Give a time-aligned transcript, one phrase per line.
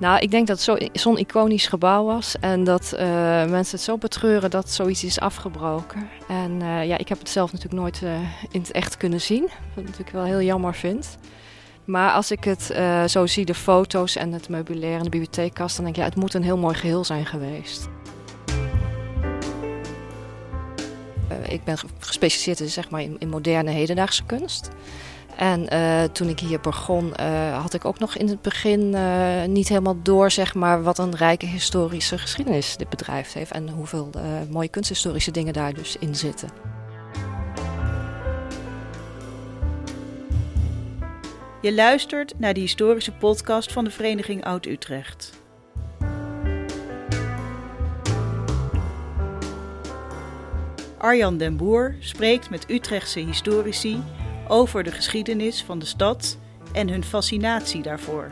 [0.00, 3.00] Nou, ik denk dat het zo'n iconisch gebouw was en dat uh,
[3.44, 6.08] mensen het zo betreuren dat zoiets is afgebroken.
[6.28, 8.12] En uh, ja, ik heb het zelf natuurlijk nooit uh,
[8.50, 11.18] in het echt kunnen zien, wat ik wel heel jammer vind.
[11.84, 12.62] Maar als ik het
[13.10, 16.18] zo zie, de foto's en het meubilair en de bibliotheekkast, dan denk ik, ja, het
[16.18, 17.88] moet een heel mooi geheel zijn geweest.
[21.48, 24.70] ik ben gespecialiseerd zeg maar, in moderne hedendaagse kunst.
[25.40, 29.44] En uh, toen ik hier begon, uh, had ik ook nog in het begin uh,
[29.44, 33.50] niet helemaal door zeg maar, wat een rijke historische geschiedenis dit bedrijf heeft.
[33.50, 34.10] En hoeveel
[34.50, 36.48] mooie kunsthistorische dingen daar dus in zitten.
[41.62, 45.32] Je luistert naar de historische podcast van de Vereniging Oud-Utrecht.
[50.98, 54.02] Arjan den Boer spreekt met Utrechtse historici
[54.50, 56.38] over de geschiedenis van de stad
[56.72, 58.30] en hun fascinatie daarvoor.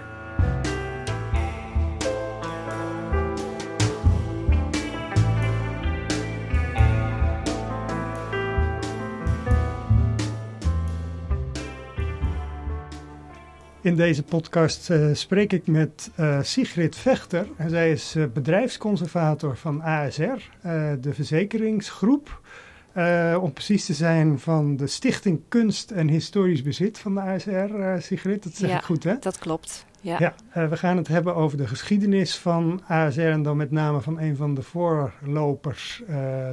[13.80, 17.46] In deze podcast uh, spreek ik met uh, Sigrid Vechter.
[17.56, 20.50] En zij is uh, bedrijfsconservator van ASR,
[21.00, 22.40] de verzekeringsgroep.
[22.98, 27.50] Uh, om precies te zijn van de Stichting Kunst en Historisch Bezit van de ASR,
[27.50, 28.42] uh, eh, Sigrid.
[28.42, 29.18] Dat zeg ja, ik goed, hè?
[29.20, 29.86] dat klopt.
[30.00, 33.70] Ja, ja uh, we gaan het hebben over de geschiedenis van ASR en dan met
[33.70, 36.02] name van een van de voorlopers,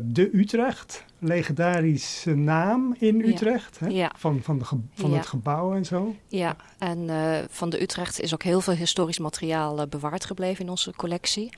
[0.03, 1.05] de Utrecht.
[1.19, 3.87] Legendarische naam in Utrecht, hè?
[3.87, 4.11] Ja.
[4.17, 6.15] van, van, de van het gebouw en zo.
[6.27, 7.09] Ja, en
[7.49, 11.49] van de Utrecht is ook heel veel historisch materiaal bewaard gebleven in onze collectie.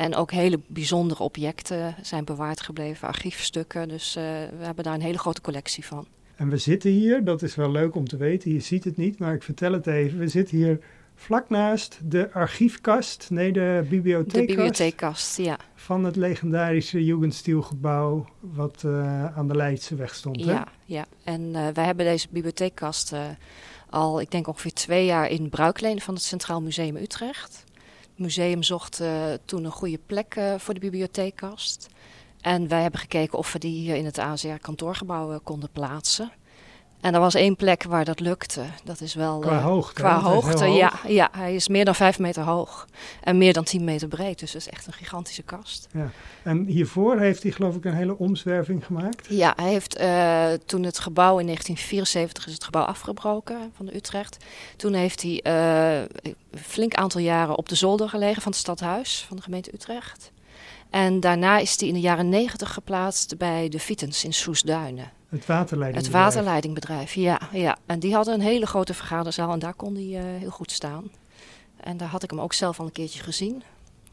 [0.00, 3.88] En ook hele bijzondere objecten zijn bewaard gebleven, archiefstukken.
[3.88, 4.22] Dus uh,
[4.58, 6.06] we hebben daar een hele grote collectie van.
[6.36, 9.18] En we zitten hier, dat is wel leuk om te weten, je ziet het niet,
[9.18, 10.18] maar ik vertel het even.
[10.18, 10.80] We zitten hier
[11.14, 14.48] vlak naast de archiefkast, nee de bibliotheekkast.
[14.48, 15.58] De bibliotheekkast, ja.
[15.74, 20.44] Van het legendarische Jugendstilgebouw wat uh, aan de Leidseweg stond.
[20.44, 21.06] Ja, ja.
[21.24, 23.14] en uh, wij hebben deze bibliotheekkast
[23.90, 27.64] al, ik denk ongeveer twee jaar in bruikleen van het Centraal Museum Utrecht
[28.20, 31.88] museum zocht uh, toen een goede plek uh, voor de bibliotheekkast.
[32.40, 36.32] En wij hebben gekeken of we die hier in het ASR-kantoorgebouw uh, konden plaatsen.
[37.00, 38.62] En er was één plek waar dat lukte.
[38.84, 39.38] Dat is wel.
[39.38, 39.94] Qua hoogte.
[39.94, 41.28] Qua hoogte, ja, ja.
[41.32, 42.86] Hij is meer dan vijf meter hoog.
[43.22, 44.38] En meer dan tien meter breed.
[44.38, 45.88] Dus dat is echt een gigantische kast.
[45.92, 46.10] Ja.
[46.42, 49.26] En hiervoor heeft hij, geloof ik, een hele omzwerving gemaakt.
[49.28, 53.94] Ja, hij heeft uh, toen het gebouw in 1974 is het gebouw afgebroken van de
[53.94, 54.36] Utrecht.
[54.76, 59.24] Toen heeft hij uh, een flink aantal jaren op de zolder gelegen van het stadhuis
[59.28, 60.32] van de gemeente Utrecht.
[60.90, 65.10] En daarna is hij in de jaren negentig geplaatst bij de Vitens in Soesduinen.
[65.30, 66.24] Het waterleidingbedrijf.
[66.24, 67.76] Het waterleidingbedrijf, ja, ja.
[67.86, 71.10] En die hadden een hele grote vergaderzaal en daar kon hij uh, heel goed staan.
[71.76, 73.62] En daar had ik hem ook zelf al een keertje gezien.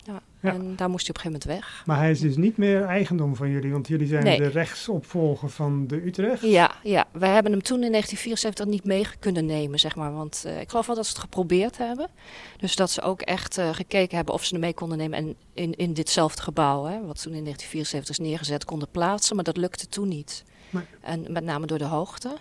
[0.03, 0.53] Ja, ja.
[0.53, 1.83] En daar moest hij op een gegeven moment weg.
[1.85, 4.37] Maar hij is dus niet meer eigendom van jullie, want jullie zijn nee.
[4.37, 6.41] de rechtsopvolger van de Utrecht.
[6.41, 10.13] Ja, ja, wij hebben hem toen in 1974 niet mee kunnen nemen, zeg maar.
[10.13, 12.09] Want uh, ik geloof wel dat ze het geprobeerd hebben.
[12.57, 15.35] Dus dat ze ook echt uh, gekeken hebben of ze hem mee konden nemen en
[15.53, 19.35] in, in ditzelfde gebouw, hè, wat toen in 1974 is neergezet, konden plaatsen.
[19.35, 20.43] Maar dat lukte toen niet.
[20.69, 20.83] Nee.
[21.01, 22.37] En met name door de hoogte.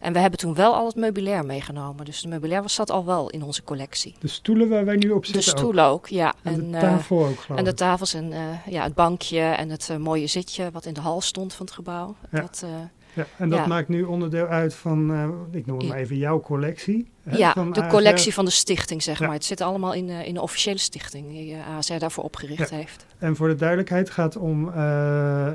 [0.00, 2.04] En we hebben toen wel al het meubilair meegenomen.
[2.04, 4.14] Dus het meubilair was, zat al wel in onze collectie.
[4.20, 6.34] De stoelen waar wij nu op zitten De stoelen ook, ja.
[6.42, 9.68] En, en de tafel ook, geloof En de tafels en uh, ja, het bankje en
[9.68, 12.16] het uh, mooie zitje wat in de hal stond van het gebouw.
[12.30, 12.40] Ja.
[12.40, 12.64] Dat,
[13.14, 13.66] ja, en dat ja.
[13.66, 17.10] maakt nu onderdeel uit van, uh, ik noem hem even jouw collectie.
[17.22, 17.90] Hè, ja, van de ASR.
[17.90, 19.26] collectie van de stichting, zeg ja.
[19.26, 19.34] maar.
[19.34, 23.06] Het zit allemaal in, uh, in de officiële stichting die uh, ASR daarvoor opgericht heeft.
[23.18, 24.68] En voor de duidelijkheid gaat om,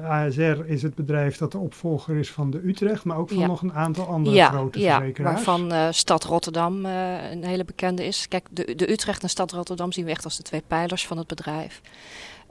[0.03, 3.61] ASR is het bedrijf dat de opvolger is van de Utrecht, maar ook van nog
[3.61, 5.45] een aantal andere grote verzekeraars.
[5.45, 8.27] waarvan Stad Rotterdam een hele bekende is.
[8.27, 11.17] Kijk, de, de Utrecht en Stad Rotterdam zien we echt als de twee pijlers van
[11.17, 11.81] het bedrijf.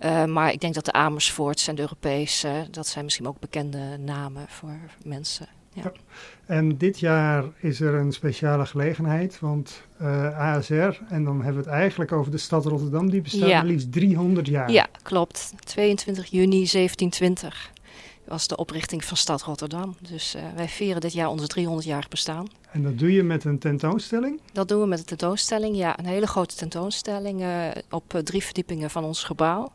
[0.04, 3.96] Uh, maar ik denk dat de Amersfoorts en de Europese, dat zijn misschien ook bekende
[3.98, 5.46] namen voor mensen.
[5.72, 5.82] Ja.
[5.82, 5.92] ja.
[6.46, 11.68] En dit jaar is er een speciale gelegenheid, want uh, ASR, en dan hebben we
[11.68, 13.62] het eigenlijk over de stad Rotterdam, die bestaat ja.
[13.62, 14.70] liefst 300 jaar.
[14.70, 15.52] Ja, klopt.
[15.58, 17.72] 22 juni 1720
[18.24, 19.96] was de oprichting van stad Rotterdam.
[20.10, 22.46] Dus uh, wij vieren dit jaar onze 300-jarig bestaan.
[22.70, 24.40] En dat doe je met een tentoonstelling?
[24.52, 25.98] Dat doen we met een tentoonstelling, ja.
[25.98, 29.72] Een hele grote tentoonstelling uh, op drie verdiepingen van ons gebouw.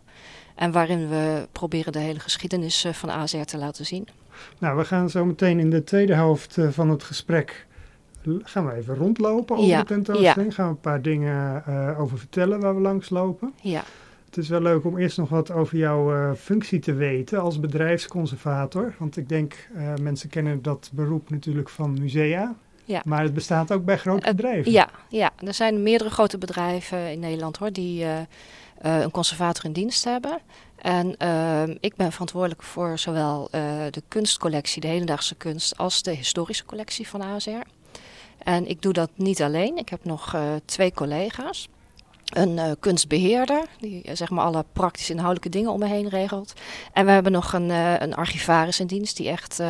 [0.60, 4.08] En waarin we proberen de hele geschiedenis van ASR te laten zien.
[4.58, 7.68] Nou, we gaan zo meteen in de tweede helft van het gesprek
[8.44, 10.50] gaan we even rondlopen over ja, de tentoonstelling.
[10.50, 10.56] Ja.
[10.56, 13.54] Gaan we een paar dingen uh, over vertellen waar we langs lopen.
[13.62, 13.84] Ja.
[14.26, 17.60] Het is wel leuk om eerst nog wat over jouw uh, functie te weten als
[17.60, 18.94] bedrijfsconservator.
[18.98, 22.56] Want ik denk, uh, mensen kennen dat beroep natuurlijk van musea.
[22.86, 23.02] ja.
[23.06, 24.72] Maar het bestaat ook bij grote bedrijven.
[24.72, 28.06] Ja, ja, er zijn meerdere grote bedrijven in Nederland hoor, die
[28.82, 30.42] eh, een conservator in dienst hebben.
[30.82, 33.62] En ehm, ik ben verantwoordelijk voor zowel eh,
[33.92, 37.68] de kunstcollectie, de hedendaagse kunst, als de historische collectie van ASR.
[38.38, 39.78] En ik doe dat niet alleen.
[39.78, 41.68] Ik heb nog eh, twee collega's.
[42.26, 46.54] Een eh, kunstbeheerder, die zeg maar alle praktische inhoudelijke dingen om me heen regelt.
[46.94, 47.70] En we hebben nog een,
[48.04, 49.62] een archivaris in dienst die echt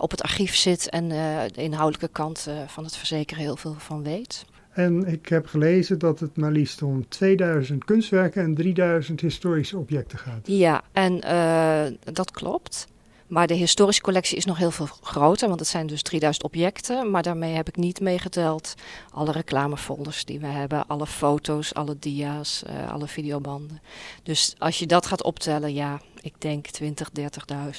[0.00, 4.44] op het archief zit en de inhoudelijke kant van het verzekeren heel veel van weet.
[4.74, 10.18] En ik heb gelezen dat het maar liefst om 2000 kunstwerken en 3000 historische objecten
[10.18, 10.40] gaat.
[10.44, 12.86] Ja, en eh, dat klopt.
[13.26, 17.10] Maar de historische collectie is nog heel veel groter, want het zijn dus 3000 objecten.
[17.10, 18.74] Maar daarmee heb ik niet meegeteld
[19.10, 23.80] alle reclamefolders die we hebben, alle foto's, alle dia's, eh, alle videobanden.
[24.22, 27.10] Dus als je dat gaat optellen, ja, ik denk 20,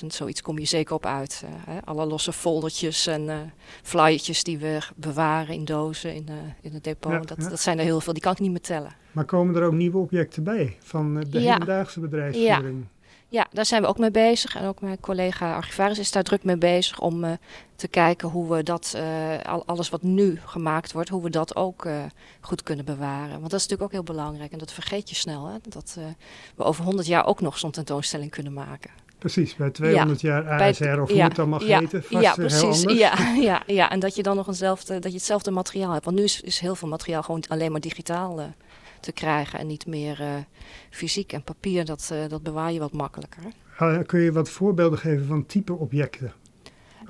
[0.01, 1.44] 30.000, zoiets kom je zeker op uit.
[1.45, 1.80] eh, hè.
[1.86, 3.38] Alle losse foldertjes en eh
[3.83, 7.12] flyertjes die we bewaren in dozen in, eh, in het depot.
[7.12, 7.50] Ja, dat, ja.
[7.50, 8.95] dat zijn er heel veel, die kan ik niet meer tellen.
[9.12, 11.51] Maar komen er ook nieuwe objecten bij van de Ja.
[11.53, 12.86] hedendaagse bedrijfsvoering?
[13.36, 14.56] Ja, daar zijn we ook mee bezig.
[14.56, 17.32] En ook mijn collega archivaris is daar druk mee bezig om eh,
[17.76, 18.98] te kijken hoe we dat,
[19.44, 22.04] al, alles wat nu gemaakt wordt, hoe we dat ook eh,
[22.42, 23.40] goed kunnen bewaren.
[23.40, 25.48] Want dat is natuurlijk ook heel belangrijk en dat vergeet je snel.
[25.48, 25.58] Hè?
[25.70, 25.98] Dat
[26.56, 28.92] we over 100 jaar ook nog zo'n tentoonstelling kunnen maken.
[29.18, 32.24] Precies, bij 200 jaar Bij- ASR of hoe ja, het dan mag ja, heten, vast
[32.24, 32.84] ja, precies.
[33.04, 36.06] Ja, ja, ja, en dat je dan nog eenzelfde, dat je hetzelfde materiaal hebt.
[36.06, 38.54] Want nu is, is heel veel materiaal gewoon alleen maar digitaal
[39.06, 40.34] te krijgen en niet meer eh,
[40.90, 41.34] fysiek.
[41.34, 43.44] En papier, dat, eh, dat bewaar je wat makkelijker.
[44.06, 46.34] Kun je wat voorbeelden geven van type objecten?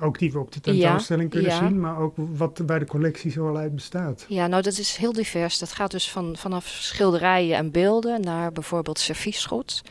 [0.00, 1.58] Ook die we op de Ja, tentoonstelling kunnen ja.
[1.58, 4.24] zien, maar ook wat er bij de collectie zoal uit bestaat.
[4.28, 5.58] Ja, nou dat is heel divers.
[5.58, 9.82] Dat gaat dus van, vanaf schilderijen en beelden naar bijvoorbeeld serviesgoed.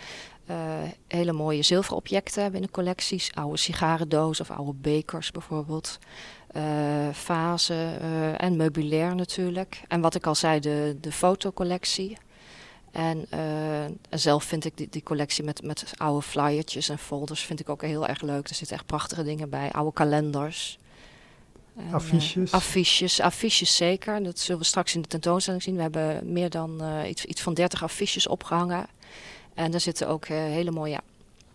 [0.45, 0.55] Eh,
[1.07, 3.31] hele mooie zilveren objecten hebben in de collecties.
[3.33, 5.99] Oude sigarendozen of oude bekers bijvoorbeeld.
[6.55, 9.81] Eh vazen eh, en meubilair natuurlijk.
[9.87, 12.17] En wat ik al zei, de, de fotocollectie.
[12.91, 17.41] En eh, en zelf vind ik die, die collectie met, met oude flyertjes en folders
[17.41, 18.47] vind ik ook heel erg leuk.
[18.47, 19.71] Er zitten echt prachtige dingen bij.
[19.71, 20.77] Oude kalenders.
[21.77, 22.51] En, Affiches.
[22.51, 24.23] affiches, affiches zeker.
[24.23, 25.75] Dat zullen we straks in de tentoonstelling zien.
[25.75, 28.87] We hebben meer dan iets, iets van 30 affiches opgehangen.
[29.53, 30.99] En daar zitten ook hele mooie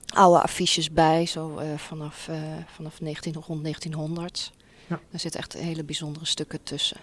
[0.06, 2.28] oude affiches bij, zo vanaf,
[2.74, 4.52] vanaf 19, rond 1900.
[4.90, 5.00] Ja.
[5.12, 6.96] Er zitten echt hele bijzondere stukken tussen.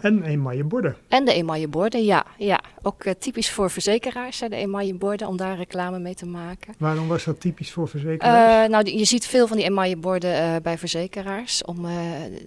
[0.00, 0.96] En emaille borden.
[1.08, 2.26] En de emaille borden, ja.
[2.38, 2.60] ja.
[2.82, 6.74] Ook eh, typisch voor verzekeraars, hè, de emaille borden, om daar reclame mee te maken.
[6.78, 8.64] Waarom was dat typisch voor verzekeraars?
[8.64, 11.64] Eh, nou, die- je ziet veel van die emaille borden eh, bij verzekeraars.
[11.64, 11.82] Om,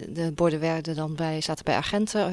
[0.08, 2.32] de borden werden dan bij, zaten bij agenten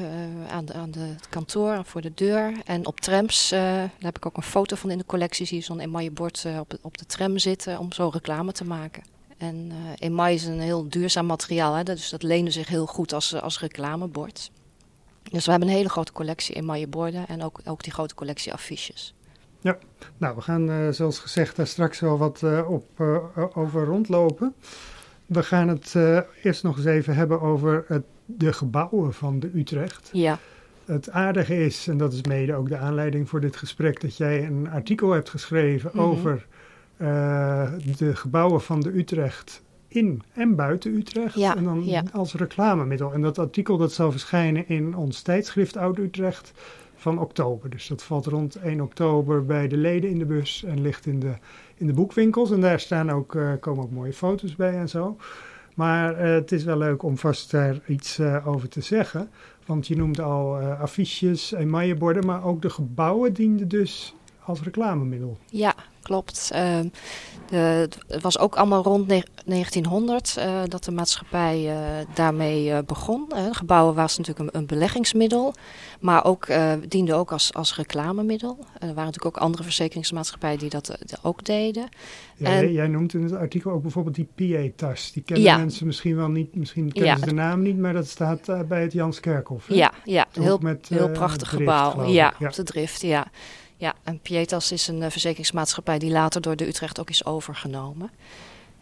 [0.50, 2.52] aan, de, aan de, het kantoor, voor de deur.
[2.64, 5.64] En op trams, daar heb ik ook een foto van in de collectie, zie je
[5.64, 9.02] zo'n emaille bord op, op de tram zitten om zo reclame te maken.
[9.38, 9.76] En eh
[10.08, 13.60] emaille is een heel duurzaam materiaal, hè, dus dat leende zich heel goed als, als
[13.60, 14.50] reclamebord.
[15.30, 18.52] Dus we hebben een hele grote collectie emaille borden en ook, ook die grote collectie
[18.52, 19.14] affiches.
[20.18, 23.16] Nou, we gaan eh, zoals gezegd daar straks wel wat eh, op, eh,
[23.54, 24.54] over rondlopen.
[25.26, 29.50] We gaan het eh, eerst nog eens even hebben over het, de gebouwen van de
[29.54, 30.10] Utrecht.
[30.12, 30.38] Ja,
[30.84, 34.44] Het aardige is, en dat is mede ook de aanleiding voor dit gesprek, dat jij
[34.44, 36.04] een artikel hebt geschreven Mhm.
[36.04, 36.46] over
[36.98, 41.34] eh, de gebouwen van de Utrecht in en buiten Utrecht.
[41.34, 42.02] Ja, en dan ja.
[42.12, 43.12] als reclamemiddel.
[43.12, 46.52] En dat artikel dat zal verschijnen in ons tijdschrift Oud Utrecht
[46.94, 47.70] van oktober.
[47.70, 51.18] Dus dat valt rond 1 oktober bij de leden in de bus en ligt in
[51.18, 51.32] de,
[51.74, 52.50] in de boekwinkels.
[52.50, 55.16] En daar staan ook, eh, komen ook mooie foto's bij en zo.
[55.74, 59.30] Maar eh, het is wel leuk om vast daar iets over te zeggen.
[59.66, 64.14] Want je noemde al affiches, emailleborden, maar ook de gebouwen dienden dus
[64.44, 65.38] als reclamemiddel.
[65.50, 65.74] Ja,
[66.08, 66.50] klopt.
[66.52, 66.88] Ehm,
[67.50, 72.78] de, het was ook allemaal rond ne- 1900 eh, dat de maatschappij eh, daarmee eh,
[72.86, 73.32] begon.
[73.50, 75.54] Gebouwen was natuurlijk een, een beleggingsmiddel,
[76.00, 76.46] maar ook,
[76.88, 78.58] diende ook als, als reclamemiddel.
[78.60, 81.88] Er waren natuurlijk ook andere verzekeringsmaatschappijen die dat ook deden.
[82.36, 85.12] Jij, En- jij noemt in het artikel ook bijvoorbeeld die PA-tas.
[85.12, 85.56] Die kennen Ja.
[85.56, 87.18] mensen misschien wel niet, misschien kennen Ja.
[87.18, 89.66] ze de naam niet, maar dat staat bij het Janskerkhof.
[89.66, 89.74] hè?
[89.74, 92.04] Ja, ja heel, met, heel prachtig drift, gebouw.
[92.04, 92.32] Ja.
[92.40, 93.26] op de drift, ja.
[93.78, 98.10] Ja, en Pietas is een eh, verzekeringsmaatschappij die later door de Utrecht ook is overgenomen.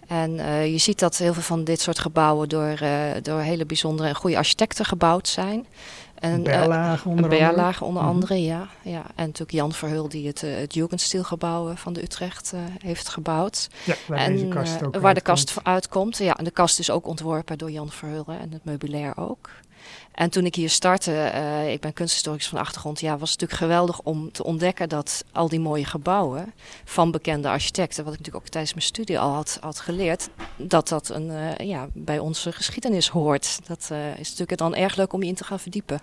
[0.07, 3.67] En eh, je ziet dat heel veel van dit soort gebouwen door, eh, door hele
[3.67, 5.67] bijzondere en goede architecten gebouwd zijn.
[6.15, 7.85] En, Berlage uh, onder andere.
[7.85, 9.03] onder andere, ja, ja.
[9.15, 13.69] En natuurlijk Jan Verhul die het, het Jugendstilgebouw van de Utrecht heeft gebouwd.
[13.85, 15.15] Ja, waar en, deze kast ook Waar uitkomt.
[15.15, 16.17] de kast uitkomt.
[16.17, 19.51] Ja, en de kast is ook ontworpen door Jan Verhul en het meubilair ook.
[20.17, 23.71] En toen ik hier startte, uh, ik ben kunsthistoricus van achtergrond, ja, was het natuurlijk
[23.71, 26.53] geweldig om te ontdekken dat al die mooie gebouwen
[26.85, 30.89] van bekende architecten, wat ik natuurlijk ook tijdens mijn studie al had, had geleerd, dat
[30.89, 33.59] dat een, uh, ja, bij onze geschiedenis hoort.
[33.67, 36.01] Dat uh, is natuurlijk dan erg leuk om je in te gaan verdiepen.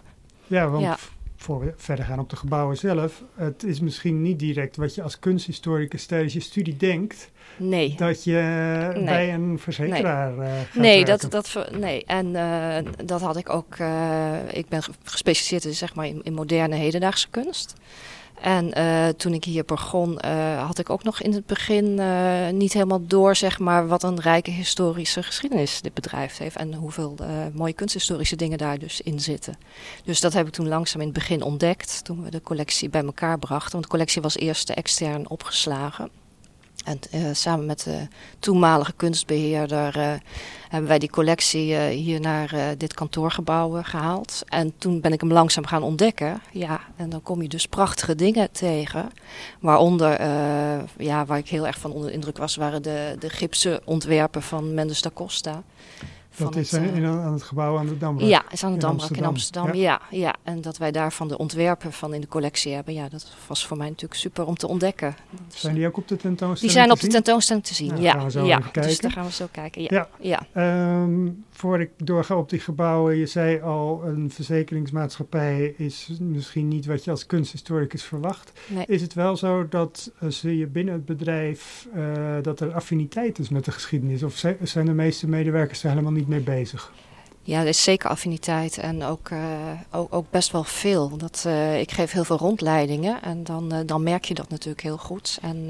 [0.47, 0.97] Ja, want ja.
[1.43, 5.01] Voor we verder gaan op de gebouwen zelf, het is misschien niet direct wat je
[5.01, 7.31] als kunsthistoricus tijdens je studie denkt.
[7.57, 7.95] Nee.
[7.97, 8.41] Dat je
[8.93, 9.03] nee.
[9.03, 10.47] bij een verzekeraar nee.
[10.47, 11.29] uh, gaat nee, werken.
[11.29, 13.77] dat, dat, nee, en uh, dat had ik ook.
[13.77, 17.73] Uh, ik ben gespecialiseerd zeg maar, in, in moderne hedendaagse kunst.
[18.41, 22.49] En uh, toen ik hier begon, uh, had ik ook nog in het begin uh,
[22.49, 26.55] niet helemaal door, zeg maar, wat een rijke historische geschiedenis dit bedrijf heeft.
[26.55, 27.15] En hoeveel
[27.53, 29.57] mooie kunsthistorische dingen daar dus in zitten.
[30.03, 33.03] Dus dat heb ik toen langzaam in het begin ontdekt, toen we de collectie bij
[33.03, 33.71] elkaar brachten.
[33.71, 36.09] Want de collectie was eerst extern opgeslagen.
[36.83, 38.07] En uh, samen met de
[38.39, 40.13] toenmalige kunstbeheerder uh,
[40.69, 44.43] hebben wij die collectie uh, hier naar dit kantoorgebouw gehaald.
[44.47, 46.41] En toen ben ik hem langzaam gaan ontdekken.
[46.51, 49.09] Ja, en dan kom je dus prachtige dingen tegen.
[49.59, 50.21] Waaronder,
[50.97, 54.41] ja, waar ik heel erg van onder de indruk was, waren de, de gipsen ontwerpen
[54.41, 55.63] van Mendes da Costa.
[56.37, 58.27] Dat is het, in, aan het gebouw aan de Damrak?
[58.27, 59.63] Ja, is aan de Damrak in Amsterdam.
[59.63, 59.73] In Amsterdam.
[59.73, 60.01] Ja.
[60.09, 60.19] ja.
[60.19, 62.93] ja, en dat wij daarvan de ontwerpen van in de collectie hebben.
[62.93, 65.15] Ja, dat was voor mij natuurlijk super om te ontdekken.
[65.47, 68.43] Zijn die ook op de tentoonstelling Die zijn op de tentoonstelling te zien, nou, ja.
[68.43, 68.61] Ja.
[68.71, 70.07] Dus daar gaan we zo kijken, ja.
[70.19, 70.45] ja.
[70.53, 71.01] ja.
[71.01, 76.85] Um, voor ik doorga op die gebouwen, je zei al, een verzekeringsmaatschappij is misschien niet
[76.85, 78.51] wat je als kunsthistoricus verwacht.
[78.67, 78.85] Nee.
[78.87, 83.49] Is het wel zo dat zie je binnen het bedrijf uh, dat er affiniteit is
[83.49, 84.23] met de geschiedenis?
[84.23, 86.91] Of zijn de meeste medewerkers er helemaal niet mee bezig?
[87.41, 89.39] Ja, er is zeker affiniteit en ook, uh,
[89.91, 91.17] ook, ook, best wel veel.
[91.17, 94.83] Dat, uh, ik geef heel veel rondleidingen en dan, uh, dan merk je dat natuurlijk
[94.83, 95.39] heel goed.
[95.41, 95.69] En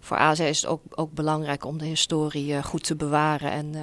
[0.00, 3.50] voor AZ is het ook, ook belangrijk om de historie goed te bewaren.
[3.50, 3.74] En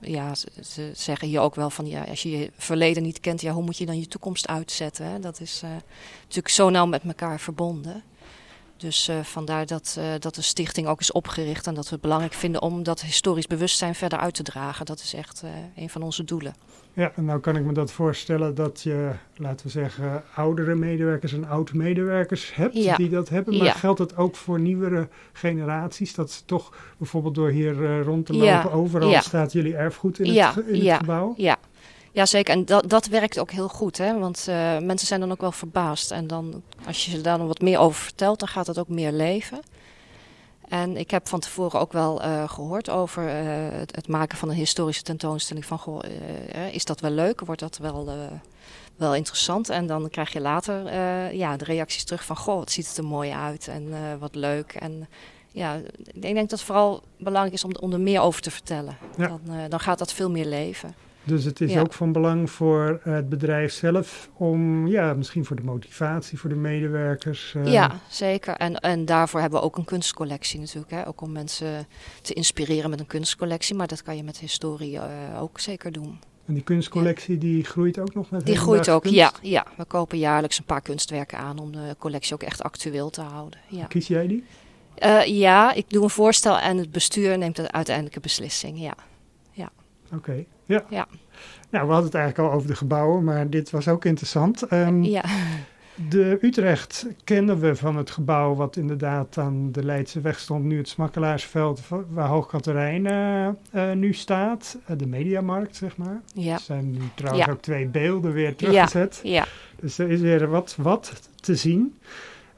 [0.00, 3.40] ja, ze, ze, zeggen hier ook wel van, ja, als je je verleden niet kent,
[3.40, 5.20] ja, hoe moet je dan je toekomst uitzetten?
[5.20, 5.62] Dat is
[6.20, 8.02] natuurlijk zo nauw met elkaar verbonden.
[8.76, 12.00] Dus uh, vandaar dat, uh, dat de stichting ook is opgericht en dat we het
[12.00, 14.86] belangrijk vinden om dat historisch bewustzijn verder uit te dragen.
[14.86, 15.42] Dat is echt
[15.76, 16.54] een van onze doelen.
[16.94, 21.32] Ja, en nou kan ik me dat voorstellen dat je, laten we zeggen, oudere medewerkers
[21.32, 22.96] en oud-medewerkers hebt ja.
[22.96, 23.56] die dat hebben.
[23.56, 23.72] Maar ja.
[23.72, 26.14] geldt het ook voor nieuwere generaties?
[26.14, 28.68] Dat ze toch bijvoorbeeld door hier rond te lopen, ja.
[28.72, 31.34] overal staat jullie erfgoed in, het, in het gebouw?
[31.36, 31.58] Ja,
[32.12, 32.54] ja, zeker.
[32.54, 34.18] En dat, dat werkt ook heel goed, hè?
[34.18, 36.10] want uh, mensen zijn dan ook wel verbaasd.
[36.10, 38.88] En dan, als je ze daar dan wat meer over vertelt, dan gaat het ook
[38.88, 39.60] meer leven.
[40.72, 44.48] En ik heb van tevoren ook wel uh, gehoord over uh, het, het, maken van
[44.48, 45.66] een historische tentoonstelling.
[45.66, 46.00] Van, goh,
[46.70, 47.40] is dat wel leuk?
[47.40, 48.08] Wordt dat wel,
[48.96, 49.68] wel interessant?
[49.68, 50.94] En dan krijg je later
[51.34, 54.74] ja, de reacties terug van, goh, wat ziet het er mooi uit en wat leuk.
[54.74, 55.08] En
[55.50, 55.80] ja,
[56.12, 58.96] ik denk dat het vooral belangrijk is om, om er meer over te vertellen.
[59.16, 59.26] Ja.
[59.26, 60.94] Dan, dan gaat dat veel meer leven.
[61.24, 61.80] Dus het is ja.
[61.80, 66.56] ook van belang voor het bedrijf zelf om, ja, misschien voor de motivatie, voor de
[66.56, 67.54] medewerkers.
[67.56, 67.72] Uh...
[67.72, 68.54] Ja, zeker.
[68.54, 70.90] En, en daarvoor hebben we ook een kunstcollectie natuurlijk.
[70.90, 71.06] Hè?
[71.06, 71.86] Ook om mensen
[72.22, 73.74] te inspireren met een kunstcollectie.
[73.74, 75.02] Maar dat kan je met historie uh,
[75.38, 76.18] ook zeker doen.
[76.46, 77.40] En die kunstcollectie ja.
[77.40, 79.16] die groeit ook nog met Die groeit ook, kunst?
[79.16, 79.66] ja, ja.
[79.76, 83.60] We kopen jaarlijks een paar kunstwerken aan om de collectie ook echt actueel te houden.
[83.68, 83.84] Ja.
[83.84, 84.44] Kies jij die?
[85.04, 88.94] Uh, ja, ik doe een voorstel en het bestuur neemt de uiteindelijke beslissing, ja.
[89.50, 89.70] ja.
[90.04, 90.46] Oké, okay.
[90.72, 90.84] Ja.
[90.88, 91.06] ja.
[91.70, 94.72] Nou, we hadden het eigenlijk al over de gebouwen, maar dit was ook interessant.
[94.72, 95.24] Um, ja.
[96.08, 100.76] De Utrecht kennen we van het gebouw wat inderdaad aan de Leidse weg stond, nu
[100.76, 104.78] het Smakkelaarsveld, waar Hoog Katerijn uh, uh, nu staat.
[104.90, 106.20] Uh, de Mediamarkt, zeg maar.
[106.34, 106.52] Ja.
[106.52, 107.52] Er zijn nu trouwens ja.
[107.52, 109.20] ook twee beelden weer teruggezet.
[109.22, 109.32] Ja.
[109.32, 109.46] ja.
[109.80, 111.94] Dus er is weer wat, wat te zien.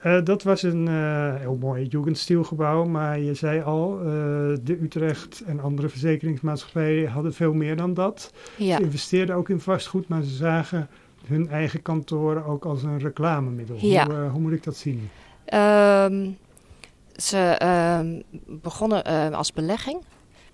[0.04, 4.06] Uh, dat was een uh, heel mooi Jugendstilgebouw, maar je zei al, uh,
[4.62, 8.32] de Utrecht en andere verzekeringsmaatschappijen hadden veel meer dan dat.
[8.56, 8.76] Ja.
[8.76, 10.88] Ze investeerden ook in vastgoed, maar ze zagen
[11.26, 13.76] hun eigen kantoren ook als een reclamemiddel.
[13.80, 14.06] Ja.
[14.06, 15.10] Hoe, hoe, moet ik dat zien?
[15.54, 16.36] Um,
[17.16, 17.60] ze
[18.00, 18.22] um,
[18.62, 20.02] begonnen als belegging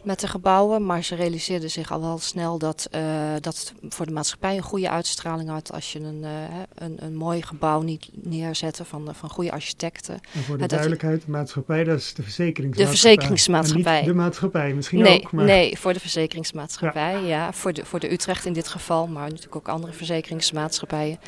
[0.02, 3.02] met de gebouwen, maar ze realiseerden zich al wel snel dat uh,
[3.40, 6.30] dat voor de maatschappij een goede uitstraling had als je een, uh,
[6.75, 10.21] een, een mooi gebouw niet neerzette van, van goede architecten.
[10.35, 12.85] En voor de duidelijkheid, de maatschappij, dat is de verzekeringsmaatschappij.
[12.85, 14.02] De verzekeringsmaatschappij.
[14.02, 15.33] De maatschappij, misschien nee, ook.
[15.33, 15.45] Maar...
[15.45, 17.26] Nee, voor de verzekeringsmaatschappij, ja.
[17.26, 17.52] ja.
[17.52, 21.19] Voor, de, voor de Utrecht in dit geval, maar natuurlijk ook andere verzekeringsmaatschappijen.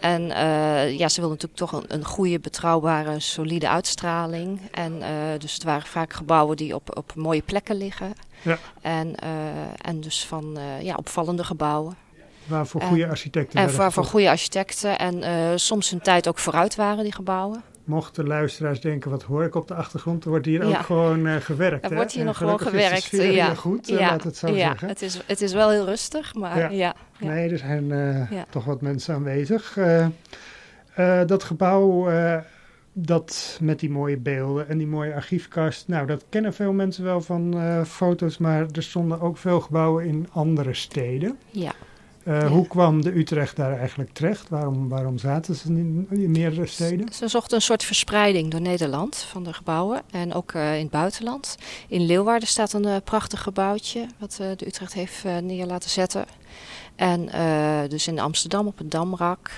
[0.00, 4.60] En uh, ja, ze wilden natuurlijk toch een, een, goede, betrouwbare, solide uitstraling.
[4.72, 5.06] En uh,
[5.38, 8.12] dus het waren vaak gebouwen die op, op mooie plekken liggen.
[8.42, 8.58] Ja.
[8.80, 11.96] En, uh, en dus van ja, opvallende gebouwen.
[12.46, 14.10] Waar voor En- goede architecten En werden voor, voor gezocht.
[14.10, 17.62] goede architecten en eh, soms hun tijd ook vooruit waren, die gebouwen.
[17.90, 20.24] Mochten luisteraars denken, wat hoor ik op de achtergrond?
[20.24, 20.78] Er wordt hier Ja.
[20.78, 21.84] ook gewoon eh, gewerkt.
[21.84, 21.96] Er hè?
[21.96, 23.02] wordt hier En nog gewoon gewerkt.
[23.02, 23.54] sfeer ja.
[23.54, 24.08] goed, eh, ja.
[24.10, 24.54] laat het zo ja.
[24.68, 24.88] zeggen.
[24.88, 26.94] Het, is, het is wel heel rustig, maar Ja.
[27.18, 29.76] Nee, er zijn eh, toch wat mensen aanwezig.
[29.76, 30.04] Eh,
[30.94, 32.36] eh, dat gebouw, eh,
[32.92, 37.20] dat met die mooie beelden en die mooie archiefkast, nou, dat kennen veel mensen wel
[37.20, 41.38] van eh, foto's, maar er stonden ook veel gebouwen in andere steden.
[41.50, 41.72] ja.
[42.30, 42.46] Eh.
[42.46, 44.48] Hoe kwam de Utrecht daar eigenlijk terecht?
[44.48, 47.12] Waarom, waarom zaten ze in, in meerdere steden?
[47.12, 50.90] Ze zochten een soort verspreiding door Nederland van de gebouwen en ook eh, in het
[50.90, 51.56] buitenland.
[51.88, 56.24] In Leeuwarden staat een eh, prachtig gebouwtje wat de Utrecht heeft neer laten zetten.
[56.96, 57.28] En
[57.88, 59.50] dus in Amsterdam op het Damrak.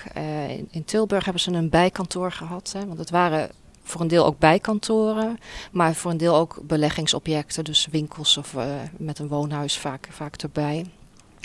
[0.47, 2.73] In, in Tilburg hebben ze een bijkantoor gehad.
[2.77, 3.49] Hè, want het waren
[3.83, 5.37] voor een deel ook bijkantoren,
[5.71, 7.63] maar voor een deel ook beleggingsobjecten.
[7.63, 8.55] Dus winkels of
[8.97, 10.85] met een woonhuis vaak, vaak erbij.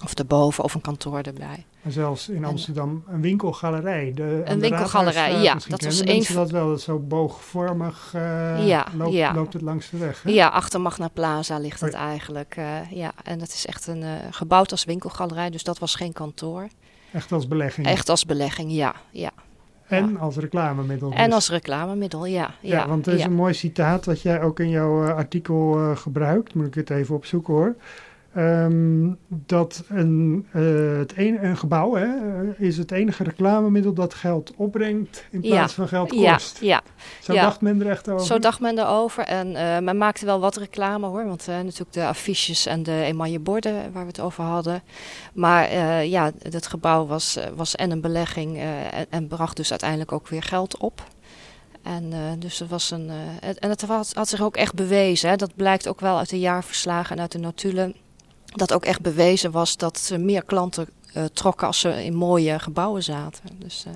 [0.04, 1.64] Of erboven of een kantoor erbij.
[1.82, 4.12] Maar zelfs in Amsterdam een winkelgalerij.
[4.14, 6.68] De, de winkelgalerij, Raadhuisstraat, ja, dat was een mensen dat wel.
[6.68, 9.34] Dat zo boogvormig eh, Ja, loopt, ja.
[9.34, 10.22] loopt het langs de weg.
[10.22, 10.30] Hè?
[10.30, 12.54] Ja, achter Magna Plaza ligt het Oh eigenlijk.
[12.56, 16.12] eh, ja, en dat is echt een eh, gebouwd als winkelgalerij, dus dat was geen
[16.12, 16.68] kantoor.
[17.12, 17.86] Echt als belegging.
[17.86, 18.94] Echt als belegging, ja.
[19.10, 19.30] ja.
[19.88, 21.12] En als reclamemiddel.
[21.12, 21.34] En dus.
[21.34, 22.54] als reclamemiddel, ja.
[22.60, 23.26] Ja, Ja, want er is ja.
[23.26, 26.54] een mooi citaat wat jij ook in jouw eh, artikel eh, gebruikt.
[26.54, 27.74] Moet ik het even opzoeken hoor.
[28.34, 32.06] Ehm, dat een, eh, het een, een gebouw hè,
[32.58, 36.60] is het enige reclamemiddel dat geld opbrengt in Ja, plaats van geld kost.
[36.60, 36.82] ja,
[37.22, 37.42] Zo ja.
[37.42, 38.26] dacht men er echt over.
[38.26, 39.24] zo dacht men erover.
[39.24, 41.26] En eh, men maakte wel wat reclame hoor.
[41.26, 44.82] Want eh, natuurlijk de affiches en de emaille borden waar we het over hadden.
[45.34, 50.28] Maar ja, het gebouw was, was en een belegging en, en bracht dus uiteindelijk ook
[50.28, 51.02] weer geld op.
[51.82, 53.10] En dus het was een.
[53.40, 55.30] en het had, had zich ook echt bewezen.
[55.30, 55.36] Hè.
[55.36, 57.94] Dat blijkt ook wel uit de jaarverslagen en uit de notulen.
[58.54, 62.58] Dat ook echt bewezen was dat ze meer klanten eh, trokken als ze in mooie
[62.58, 63.44] gebouwen zaten.
[63.58, 63.92] Dus eh,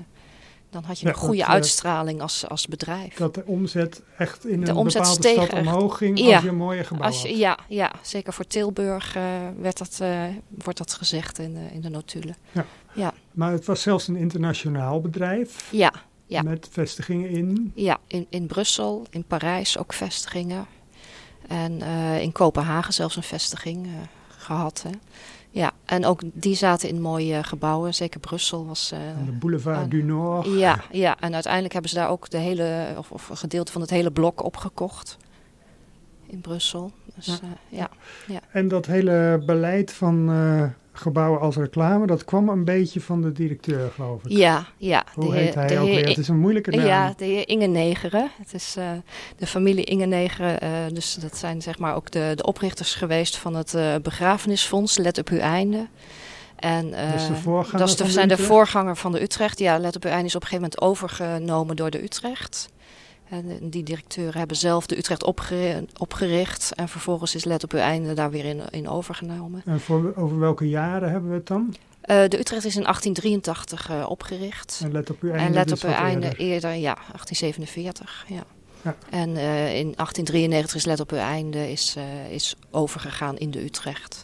[0.69, 3.15] dan had je Ja, een goede dat, eh, uitstraling als, als bedrijf.
[3.15, 6.33] Dat de omzet echt in De een omzet bepaalde steeg stad omhoog ging Ja.
[6.33, 9.13] als je een mooie gebouw Als je, ja, ja, zeker voor Tilburg
[9.57, 10.01] werd dat,
[10.63, 12.35] wordt dat gezegd in de, in de notulen.
[13.31, 15.67] Maar het was zelfs een internationaal bedrijf.
[15.71, 15.93] Ja,
[16.25, 16.41] Ja.
[16.41, 17.71] Met vestigingen in.
[17.75, 20.65] ja in, in Brussel, in Parijs ook vestigingen.
[21.47, 21.81] En
[22.21, 23.87] in Kopenhagen zelfs een vestiging
[24.43, 24.83] gehad.
[24.83, 24.89] Hè.
[25.49, 27.93] Ja, en ook die zaten in mooie gebouwen.
[27.93, 28.91] Zeker Brussel was...
[28.91, 30.45] eh, de Boulevard du Nord.
[30.57, 33.81] ja, ja, en uiteindelijk hebben ze daar ook de hele, of, of een gedeelte van
[33.81, 35.17] het hele blok opgekocht.
[36.25, 36.91] In Brussel.
[37.15, 37.39] Dus Ja.
[37.69, 37.89] ja,
[38.27, 38.39] ja.
[38.51, 43.31] En dat hele beleid van eh, gebouwen als reclame, dat kwam een beetje van de
[43.31, 44.31] directeur, geloof ik.
[44.31, 45.03] ja, ja.
[45.13, 46.07] Hoe de heet hij de ook heer weer?
[46.07, 46.85] Het is een moeilijke naam.
[46.85, 48.31] Ja, de heer Inge Negeren.
[48.37, 48.91] Het is eh,
[49.37, 50.61] de familie Inge Negeren.
[50.61, 54.97] eh, dus dat zijn zeg maar ook de, de oprichters geweest van het eh, begrafenisfonds.
[54.97, 55.87] Let op uw einde.
[56.55, 58.51] En, eh, Dat is de dat is de- de zijn de Utrecht?
[58.51, 59.59] voorganger van de Utrecht.
[59.59, 62.69] Ja, Let op uw einde is op een gegeven moment overgenomen door de Utrecht.
[63.33, 66.71] En eh, die directeuren hebben zelf de Utrecht opgeri- opgericht.
[66.75, 69.61] En vervolgens is Let op uw einde daar weer in, in overgenomen.
[69.65, 71.75] En voor, over welke jaren hebben we het dan?
[72.01, 74.81] Eh, de Utrecht is in 1883 eh, opgericht.
[74.83, 75.45] En let op uw einde.
[75.45, 76.39] En let dus op uw einde eerder.
[76.39, 78.25] eerder, ja, 1847.
[78.27, 78.43] Ja.
[78.81, 78.95] Ja.
[79.09, 81.95] En in 1893 is let op uw einde is,
[82.29, 84.23] is overgegaan in de Utrecht.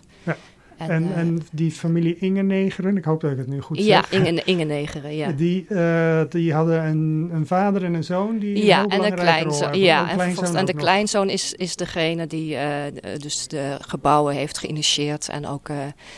[0.80, 0.88] Ja.
[0.88, 4.04] En, En, eh, en die familie Ingenegeren, ik hoop dat ik het nu goed ja,
[4.10, 4.22] zeg.
[4.26, 5.32] Inge, Inge Negeren, ja.
[5.32, 9.80] Die, eh, die hadden een, een vader en een zoon die Ja, en een kleinzoon.
[9.80, 10.82] Ja, Een en, kleinzoon vervolgens- en de nog.
[10.82, 15.30] kleinzoon is, is degene die eh, dus de gebouwen heeft geïnitieerd.
[15.30, 15.68] En ook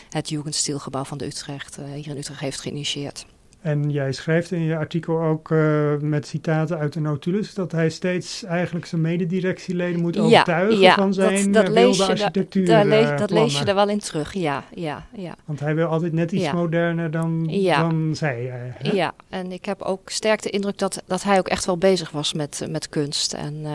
[0.09, 3.25] het Jugendstilgebouw van de Utrecht hier in Utrecht heeft geïnitieerd.
[3.61, 7.89] En jij schrijft in je artikel ook eh, met citaten uit de notules dat hij
[7.89, 12.21] steeds eigenlijk zijn mededirectieleden moet overtuigen ja, van dat- zijn dat eh, lees wilde da-
[12.23, 12.85] architectuur.
[12.85, 15.35] Lees, eh, dat lees je er wel in terug, ja, ja, ja.
[15.45, 16.53] Want hij wil altijd net iets Ja.
[16.53, 18.49] moderner dan, dan zij.
[18.49, 18.53] eh,
[18.87, 18.91] hè?
[18.95, 22.11] Ja, en ik heb ook sterk de indruk dat, dat hij ook echt wel bezig
[22.11, 23.33] was met, met kunst.
[23.33, 23.71] En eh,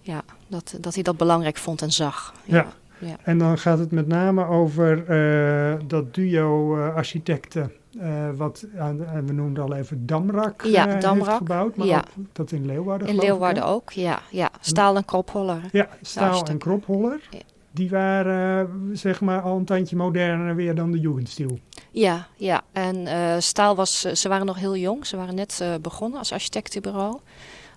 [0.00, 2.34] ja, dat, dat hij dat belangrijk vond en zag.
[2.44, 2.66] Ja.
[2.98, 3.16] ja.
[3.22, 7.72] En dan gaat het met name over eh, dat duo eh, architecten.
[8.00, 11.76] Eh, wat en we noemden al even Damrak, Ja, eh, heeft gebouwd.
[11.76, 11.98] Maar ja.
[11.98, 14.22] ook dat in Leeuwarden In ik, Leeuwarden ook, ja.
[14.30, 14.50] ja.
[14.60, 15.60] Staal en Kropholler.
[15.72, 16.58] Ja, Staal en.
[16.58, 17.20] Kropholler.
[17.30, 17.38] Ja.
[17.74, 21.58] Die waren eh, zeg maar al een tandje moderner weer dan de Jugendstil.
[21.90, 22.62] Ja, ja.
[22.72, 25.06] En eh, Staal was, ze waren nog heel jong.
[25.06, 27.18] Ze waren net eh, begonnen als architectenbureau.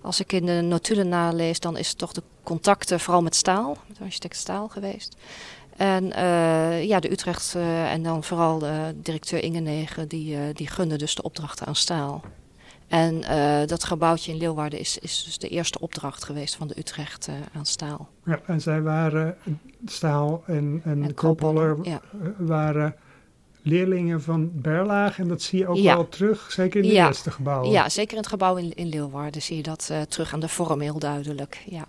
[0.02, 3.78] Als ik in de notulen nalees, dan is het toch de contacten vooral met Staal,
[3.88, 5.16] met architect Staal geweest.
[5.76, 10.68] En eh, ja, de Utrecht eh, en dan vooral de directeur Ingenegen, die, eh, die
[10.68, 12.24] gunde dus de opdrachten aan Staal.
[12.88, 13.22] En
[13.68, 17.66] dat gebouwtje in Leeuwarden is, is dus de eerste opdracht geweest van de Utrecht aan
[17.66, 18.10] Staal.
[18.26, 19.38] Ja, en zij waren,
[19.86, 21.14] Staal en, en, En
[21.84, 22.02] Ja.
[22.22, 22.96] eh, waren
[23.62, 25.22] leerlingen van Berlage.
[25.22, 25.96] En dat zie je ook Ja.
[25.96, 27.08] wel terug, zeker in de Ja.
[27.08, 27.72] eerste gebouwen.
[27.72, 30.80] Ja, zeker in het gebouw in, in Leeuwarden zie je dat terug aan de vorm
[30.80, 31.64] heel duidelijk.
[31.66, 31.86] Ja.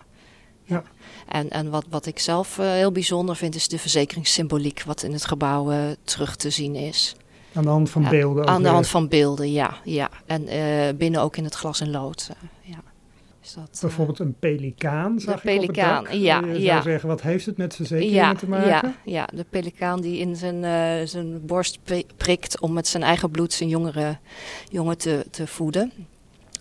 [0.65, 0.83] Ja.
[1.29, 5.13] En, en wat, wat ik zelf eh, heel bijzonder vind, is de verzekeringssymboliek wat in
[5.13, 7.17] het gebouw eh, terug te zien is.
[7.55, 8.47] Aan de hand van Ja, beelden.
[8.47, 9.77] Aan de hand van beelden, ja.
[9.85, 10.09] ja.
[10.27, 12.31] En eh, binnen ook in het glas en lood.
[12.63, 12.77] ja.
[13.41, 16.13] Dus dat, Bijvoorbeeld een pelikaan, zag De ik op het pelikaan, dak.
[16.13, 16.83] ja, Je zou ja.
[16.83, 18.69] zeggen, wat heeft het met verzekeringen ja, te maken?
[18.69, 23.31] Ja, ja, de pelikaan die in zijn, zijn borst pri- prikt om met zijn eigen
[23.31, 24.19] bloed zijn jongere,
[24.71, 25.93] jongen te, te voeden.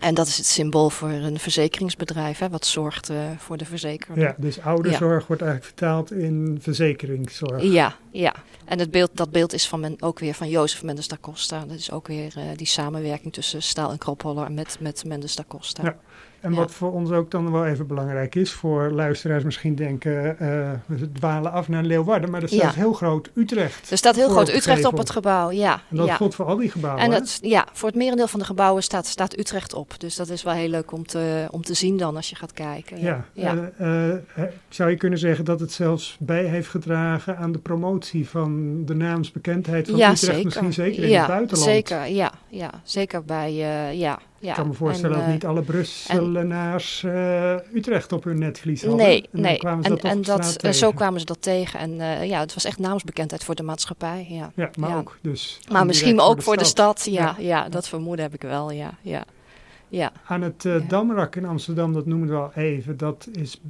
[0.00, 4.20] En dat is het symbool voor een verzekeringsbedrijf, hè, wat zorgt eh, voor de verzekerde.
[4.20, 7.62] Ja, dus ouderzorg wordt eigenlijk vertaald in verzekeringszorg.
[7.62, 8.34] Ja, ja.
[8.64, 11.64] En het beeld, dat beeld is van men, ook weer van Jozef Mendes da Costa.
[11.66, 15.44] Dat is ook weer eh, die samenwerking tussen Staal en Kropholler met, met Mendes da
[15.48, 15.82] Costa.
[15.82, 15.96] Ja.
[16.46, 16.58] En Ja.
[16.58, 21.12] wat voor ons ook dan wel even belangrijk is, voor luisteraars misschien denken, eh, we
[21.12, 22.80] dwalen af naar Leeuwarden, maar er staat Ja.
[22.80, 23.90] heel groot Utrecht.
[23.90, 25.72] Er staat heel groot Utrecht op het gebouw, ja.
[25.90, 26.14] En dat ja.
[26.14, 27.02] geldt voor al die gebouwen.
[27.02, 30.00] En dat, ja, voor het merendeel van de gebouwen staat, staat Utrecht op.
[30.00, 32.52] Dus dat is wel heel leuk om te, om te zien dan als je gaat
[32.52, 33.00] kijken.
[33.00, 33.70] Ja, ja.
[33.78, 34.18] eh, eh,
[34.68, 38.94] zou je kunnen zeggen dat het zelfs bij heeft gedragen aan de promotie van de
[38.94, 40.44] naamsbekendheid van Ja, Utrecht, zeker.
[40.44, 41.70] misschien zeker in ja, het buitenland?
[41.70, 42.70] Zeker, ja, ja.
[42.84, 43.54] Zeker bij,
[43.96, 44.52] ja, ja.
[44.52, 48.82] Ik kan me voorstellen En, dat eh, niet alle Brusselenars eh, Utrecht op hun netvlies
[48.82, 49.06] hadden.
[49.06, 49.58] Nee, En nee.
[49.58, 51.80] En, dat en dat, en zo kwamen ze dat tegen.
[51.80, 54.26] En eh, ja, het was echt naamsbekendheid voor de maatschappij.
[54.28, 54.50] Ja.
[54.54, 54.96] Ja, maar Ja.
[54.96, 55.60] ook dus.
[55.72, 57.04] Maar misschien ook voor de stad.
[57.10, 57.68] Ja, Ja.
[57.68, 58.70] dat vermoeden heb ik wel.
[58.70, 59.24] Ja, ja.
[59.88, 60.12] ja.
[60.26, 60.88] Aan het eh.
[60.88, 63.60] Damrak in Amsterdam, dat noemen we wel even, dat is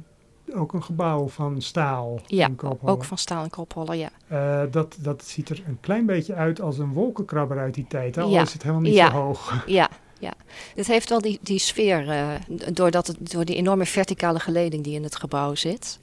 [0.55, 2.19] ook een gebouw van staal.
[2.25, 2.49] Ja,
[2.81, 4.09] ook van Staal en Kropholler, ja.
[4.27, 8.17] Eh, dat, dat ziet er een klein beetje uit als een wolkenkrabber uit die tijd.
[8.17, 8.41] Al Ja.
[8.41, 9.11] is het helemaal niet Ja.
[9.11, 9.63] zo hoog.
[9.65, 10.33] Ja, ja.
[10.75, 12.27] Het heeft wel die, die sfeer, eh,
[12.73, 15.99] doordat het, door die enorme verticale geleding die in het gebouw zit.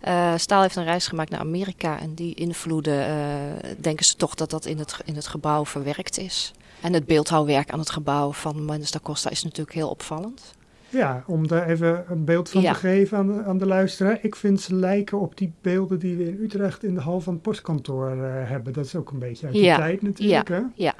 [0.00, 4.34] Eh, Staal heeft een reis gemaakt naar Amerika en die invloeden, eh, denken ze toch
[4.34, 6.52] dat dat in het, in het gebouw verwerkt is.
[6.80, 10.54] En het beeldhouwwerk aan het gebouw van Mendes da Costa is natuurlijk heel opvallend.
[10.88, 12.72] Ja, om daar even een beeld van Ja.
[12.72, 14.18] te geven aan de, aan de luisteraar.
[14.22, 17.32] Ik vind ze lijken op die beelden die we in Utrecht in de hal van
[17.32, 18.72] het postkantoor hebben.
[18.72, 19.76] Dat is ook een beetje uit die Ja.
[19.76, 20.48] tijd natuurlijk.
[20.48, 20.60] Hè?
[20.74, 20.94] ja.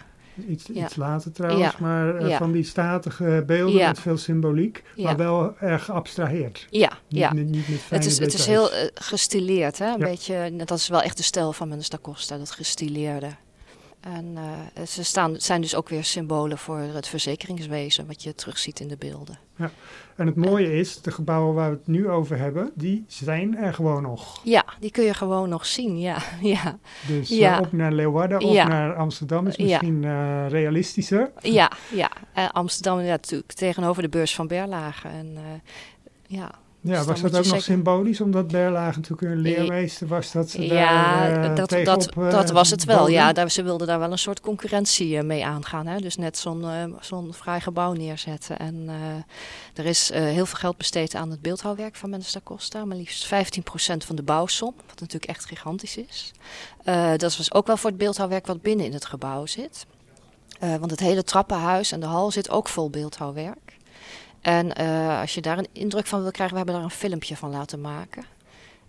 [0.49, 0.85] Iets, Ja.
[0.85, 1.75] iets later trouwens, Ja.
[1.81, 2.39] maar eh, Ja.
[2.39, 6.67] van die statige beelden met veel symboliek, maar wel erg geabstraheerd.
[6.71, 7.33] Ja, Niet, ja.
[7.33, 9.93] niet, niet met Het is, het is heel eh, gestileerd, hè?
[9.93, 13.29] Een beetje, dat is wel echt de stijl van Mendes da Costa, dat gestileerde.
[14.15, 14.37] En
[14.75, 18.89] eh, ze staan, zijn dus ook weer symbolen voor het verzekeringswezen, wat je terugziet in
[18.89, 19.39] de beelden.
[20.17, 23.75] En het mooie is, de gebouwen waar we het nu over hebben, die zijn er
[23.75, 24.41] gewoon nog.
[24.45, 26.19] Ja, die kun je gewoon nog zien, ja.
[26.55, 26.79] ja.
[27.07, 27.55] Dus Ja.
[27.57, 28.69] eh, op naar Leeuwarden of Ja.
[28.69, 29.65] naar Amsterdam is Ja.
[29.65, 31.31] misschien eh, realistischer.
[31.41, 32.11] Ja, ja.
[32.53, 35.09] Amsterdam ja, natuurlijk tegenover de beurs van Berlage.
[35.09, 35.39] En,
[36.27, 36.51] ja.
[36.87, 40.67] Ja, Dus was dat ook nog symbolisch, omdat Berlage natuurlijk een leermeester was, dat ze
[40.67, 42.99] Ja, daar eh, dat, tegenop, dat, eh, dat was het wel.
[42.99, 43.13] boden?
[43.13, 45.87] Ja, daar, ze wilden daar wel een soort concurrentie eh, mee aangaan.
[45.87, 45.99] Hè?
[46.01, 46.65] Dus net zo'n
[47.01, 48.59] zo'n fraai gebouw neerzetten.
[48.59, 48.89] En
[49.75, 52.85] er is heel veel geld besteed aan het beeldhouwwerk van Mendes da Costa.
[52.85, 53.29] Maar liefst 15%
[54.05, 56.33] van de bouwsom, wat natuurlijk echt gigantisch is.
[57.17, 59.87] Dat was ook wel voor het beeldhouwwerk wat binnen in het gebouw zit.
[60.59, 63.76] Want het hele trappenhuis en de hal zit ook vol beeldhouwwerk.
[64.47, 67.37] En eh, als je daar een indruk van wil krijgen, we hebben daar een filmpje
[67.37, 68.25] van laten maken.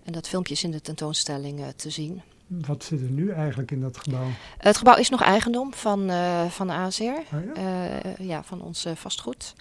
[0.03, 2.21] En dat filmpje is in de tentoonstelling eh, te zien.
[2.47, 4.27] Wat zit er nu eigenlijk in dat gebouw?
[4.57, 7.87] Het gebouw is nog eigendom van, eh van ASR, Oh ja?
[8.19, 9.53] ja, van ons vastgoed.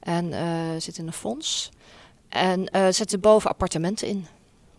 [0.00, 0.32] En
[0.80, 1.70] zit in een fonds.
[2.28, 4.26] En zetten boven appartementen in.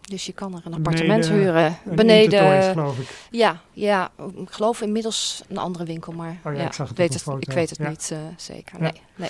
[0.01, 1.77] Dus je kan er een appartement Beneden huren.
[1.85, 2.63] Een Beneden.
[2.63, 3.07] Geloof ik.
[3.31, 7.13] Ja, ja, ik geloof inmiddels een andere winkel, maar Oh ja, ik zag het weet
[7.13, 8.75] het, ik weet het niet zeker.
[8.77, 8.81] Ja.
[8.81, 9.29] Nee, nee.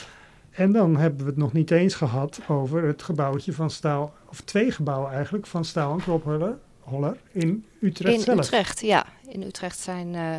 [0.51, 4.41] En dan hebben we het nog niet eens gehad over het gebouwtje van staal, of
[4.41, 6.57] twee gebouwen eigenlijk, van staal en Kropholler
[6.91, 8.37] Holler in Utrecht In zelf.
[8.37, 9.05] Utrecht, ja.
[9.27, 10.35] In Utrecht zijn, eh,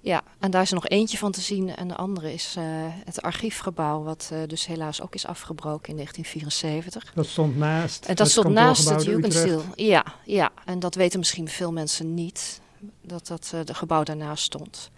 [0.00, 0.22] ja.
[0.38, 1.76] En daar is er nog eentje van te zien.
[1.76, 2.64] En de andere is eh,
[3.04, 7.12] het archiefgebouw, wat eh, dus helaas ook is afgebroken in 1974.
[7.14, 9.62] Dat stond naast En dat het stond naast het Jugendstil.
[9.74, 12.60] Ja, ja, en dat weten misschien veel mensen niet.
[13.02, 14.90] Dat dat de gebouw daarnaast stond.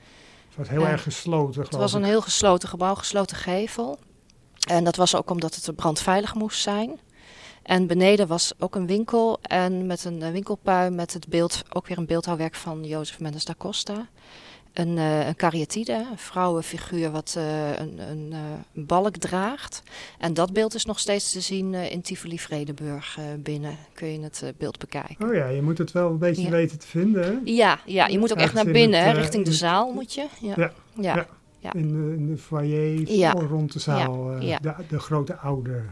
[0.49, 3.99] Het was heel erg gesloten, Het was een heel gesloten gebouw, gesloten gevel.
[4.67, 6.99] En dat was ook omdat het brandveilig moest zijn.
[7.63, 11.87] En beneden was ook een winkel en met een eh, winkelpui met het beeld, ook
[11.87, 14.09] weer een beeldhouwwerk van Jozef Mendes da Costa.
[14.73, 18.33] Een, eh een kariatide, een vrouwenfiguur wat eh, een, een,
[18.75, 19.83] een balk draagt.
[20.19, 23.77] En dat beeld is nog steeds te zien in Tivoli Vredenburg binnen.
[23.95, 25.29] Kun je het beeld bekijken.
[25.29, 26.51] Oh ja, je moet het wel een beetje Ja.
[26.51, 27.25] weten te vinden.
[27.25, 27.39] hè?
[27.45, 30.27] Ja, ja, je moet ook echt naar in binnen, het, richting de zaal moet je.
[30.41, 31.15] Ja, Ja, ja.
[31.17, 31.27] ja.
[31.73, 31.81] Ja.
[31.81, 33.31] In, de, in de foyer Ja.
[33.33, 34.33] rond de zaal.
[34.33, 34.59] eh, Ja.
[34.59, 35.83] De, de grote oude,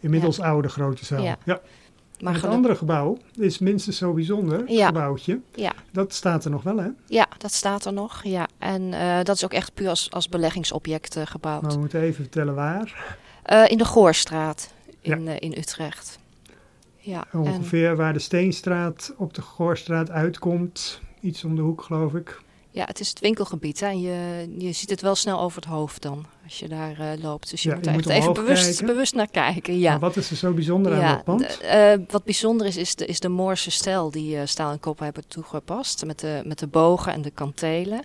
[0.00, 1.22] inmiddels oude grote zaal.
[1.22, 1.36] Ja.
[1.44, 1.60] Ja.
[2.20, 5.40] Maar het andere gebouw is minstens zo bijzonder, het gebouwtje.
[5.54, 5.72] Ja.
[5.92, 6.88] Dat staat er nog wel, hè?
[7.06, 8.22] Ja, dat staat er nog.
[8.22, 8.48] Ja.
[8.58, 11.62] En eh, dat is ook echt puur als, als beleggingsobject eh, gebouwd.
[11.62, 13.16] Maar we moeten even vertellen waar.
[13.68, 16.18] In de Goorstraat in, in Utrecht.
[16.96, 21.00] Ja, en, Ongeveer waar de Steenstraat op de Goorstraat uitkomt.
[21.20, 22.40] Iets om de hoek, geloof ik.
[22.74, 23.80] Ja, het is het winkelgebied.
[23.80, 23.86] Hè.
[23.86, 27.22] en Je, je ziet het wel snel over het hoofd dan, als je daar eh,
[27.22, 27.50] loopt.
[27.50, 28.86] Dus je Ja, moet even bewust, kijken.
[28.86, 29.78] bewust naar kijken.
[29.78, 29.90] Ja.
[29.90, 31.58] Maar wat is er zo bijzonder aan Ja, dat pand?
[31.60, 34.98] eh, wat bijzonder is, is de, is de Moorse stijl die eh, Staal en Kop
[34.98, 36.04] hebben toegepast.
[36.04, 38.02] Met de, met de bogen en de kantelen.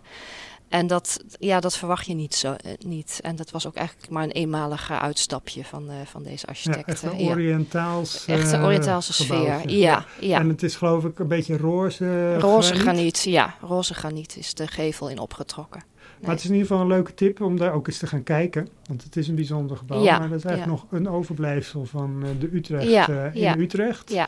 [0.69, 2.53] En dat, ja, dat verwacht je niet zo.
[2.53, 3.19] eh, niet.
[3.21, 6.93] En dat was ook eigenlijk maar een eenmalige uitstapje van, eh, van deze ja, architecten.
[6.93, 7.31] echt een Ja.
[7.31, 9.69] Oriëntaals Echt een eh, Oriëntaalse sfeer.
[9.69, 10.39] Ja, ja.
[10.39, 12.81] En het is geloof ik een beetje roze roze graniet.
[12.81, 13.55] graniet, ja.
[13.61, 15.83] Roze graniet is de gevel in opgetrokken.
[16.21, 18.23] Maar het is in ieder geval een leuke tip om daar ook eens te gaan
[18.23, 18.67] kijken.
[18.85, 20.03] Want het is een bijzonder gebouw.
[20.03, 20.85] Ja, maar dat is eigenlijk ja.
[20.89, 23.57] nog een overblijfsel van eh, de Utrecht Ja, eh, in ja.
[23.57, 24.11] Utrecht.
[24.11, 24.27] Ja.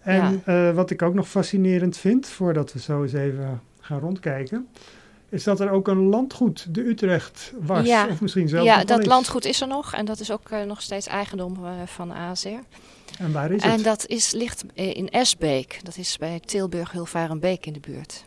[0.00, 4.68] En eh, wat ik ook nog fascinerend vind, voordat we zo eens even gaan rondkijken,
[5.32, 7.86] is dat er ook een landgoed, de Utrecht, was.
[7.86, 8.06] Ja.
[8.10, 9.94] Of misschien zelfs Ja, dat landgoed is er nog.
[9.94, 12.48] En dat is ook eh, nog steeds eigendom eh, van ASR.
[13.18, 13.72] En waar is het?
[13.72, 15.80] En dat is, ligt eh, in Esbeek.
[15.82, 18.24] Dat is bij Tilburg, Hulvarenbeek in de buurt.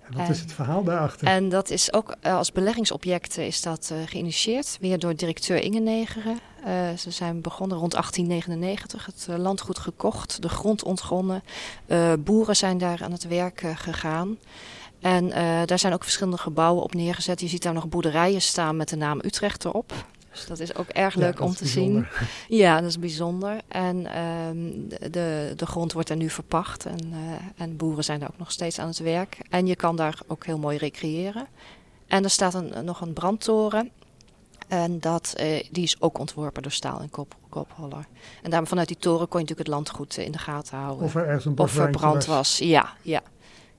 [0.00, 1.26] En wat is het verhaal daarachter?
[1.26, 4.76] En dat is ook als beleggingsobject is dat geïnitieerd.
[4.80, 6.38] Weer door directeur Ingenegeren.
[6.64, 9.06] Eh, ze zijn begonnen rond 1899.
[9.06, 11.42] Het landgoed gekocht, de grond ontgonnen.
[12.18, 14.38] Boeren zijn daar aan het werk gegaan.
[15.00, 17.40] En eh, daar zijn ook verschillende gebouwen op neergezet.
[17.40, 19.92] Je ziet daar nog boerderijen staan met de naam Utrecht erop.
[20.32, 22.06] Dus dat is ook erg leuk om te zien.
[22.48, 23.60] Ja, dat is bijzonder.
[23.68, 24.58] En ehm,
[25.10, 28.50] de- de, grond wordt er nu verpacht en, eh, en boeren zijn daar ook nog
[28.50, 29.38] steeds aan het werk.
[29.48, 31.46] En je kan daar ook heel mooi recreëren.
[32.06, 33.90] En er staat een, nog een brandtoren.
[34.68, 38.06] En dat, eh, die is ook ontworpen door Staal en Kop, Kopholler.
[38.42, 41.04] En daar, vanuit die toren kon je natuurlijk het landgoed in de gaten houden.
[41.04, 42.58] Of er ergens een Of er brand was.
[42.58, 43.20] Ja, ja,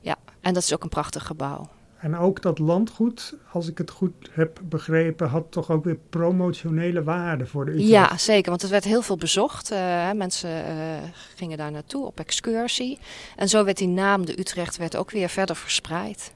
[0.02, 0.16] ja.
[0.42, 1.70] En dat is ook een prachtig gebouw.
[1.98, 7.04] En ook dat landgoed, als ik het goed heb begrepen, had toch ook weer promotionele
[7.04, 7.90] waarde voor de Utrecht.
[7.90, 8.50] Ja, zeker.
[8.50, 9.72] Want het werd heel veel bezocht.
[9.72, 10.76] Eh, mensen eh,
[11.36, 13.00] gingen daar naartoe op excursie.
[13.36, 16.32] En zo werd die naam de Utrecht werd ook weer verder verspreid.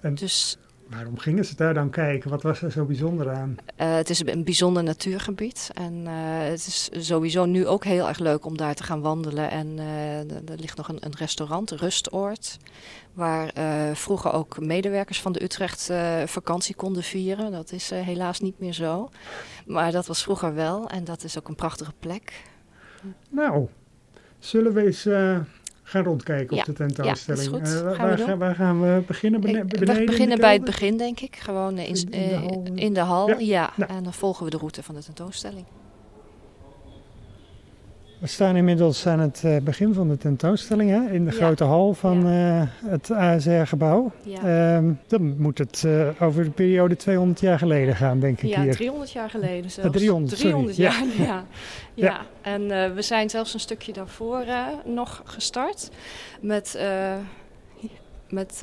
[0.00, 0.56] En- Dus
[0.88, 2.30] Waarom gingen ze daar dan kijken?
[2.30, 3.56] Wat was er zo bijzonder aan?
[3.76, 5.70] eh, het is een bijzonder natuurgebied.
[5.74, 6.12] En eh,
[6.48, 9.50] het is sowieso nu ook heel erg leuk om daar te gaan wandelen.
[9.50, 12.58] En eh, er- ligt nog een, een restaurant, Rustoord.
[13.12, 13.50] Waar
[13.96, 15.90] vroeger ook medewerkers van de Utrecht
[16.24, 17.52] vakantie konden vieren.
[17.52, 19.10] Dat is helaas niet meer zo.
[19.66, 20.88] Maar dat was vroeger wel.
[20.88, 22.42] En dat is ook een prachtige plek.
[23.30, 23.66] Nou,
[24.38, 25.08] zullen we eens
[25.88, 27.44] gaan rondkijken Ja, op de tentoonstelling?
[27.44, 27.78] ja, dat is goed.
[27.78, 29.40] Eh, wa- Gaan we waar, gaan, waar gaan we beginnen?
[29.40, 31.36] Bene- beneden we beginnen bij het begin, denk ik.
[31.36, 32.64] Gewoon eh, in, de eh, hal.
[32.74, 33.28] in de hal.
[33.28, 33.36] Ja.
[33.38, 33.90] Ja, Nou.
[33.92, 35.64] en dan volgen we de route van de tentoonstelling.
[38.18, 41.36] We staan inmiddels aan het eh, begin van de tentoonstelling hè, in de Ja.
[41.36, 44.12] grote hal van eh, het ASR-gebouw.
[44.22, 48.48] Ja, Ehm, dan moet het eh, over de periode 200 jaar geleden gaan, denk ik
[48.48, 48.72] ja hier.
[48.72, 49.96] 300 jaar geleden zelfs.
[49.98, 50.44] 300, sorry.
[50.50, 50.90] 300 Ja.
[50.90, 51.44] jaar, ja.
[51.94, 52.04] ja.
[52.04, 52.20] Ja.
[52.52, 54.44] En we zijn zelfs een stukje daarvoor
[54.84, 55.90] nog gestart.
[56.40, 56.78] Met,
[58.28, 58.62] met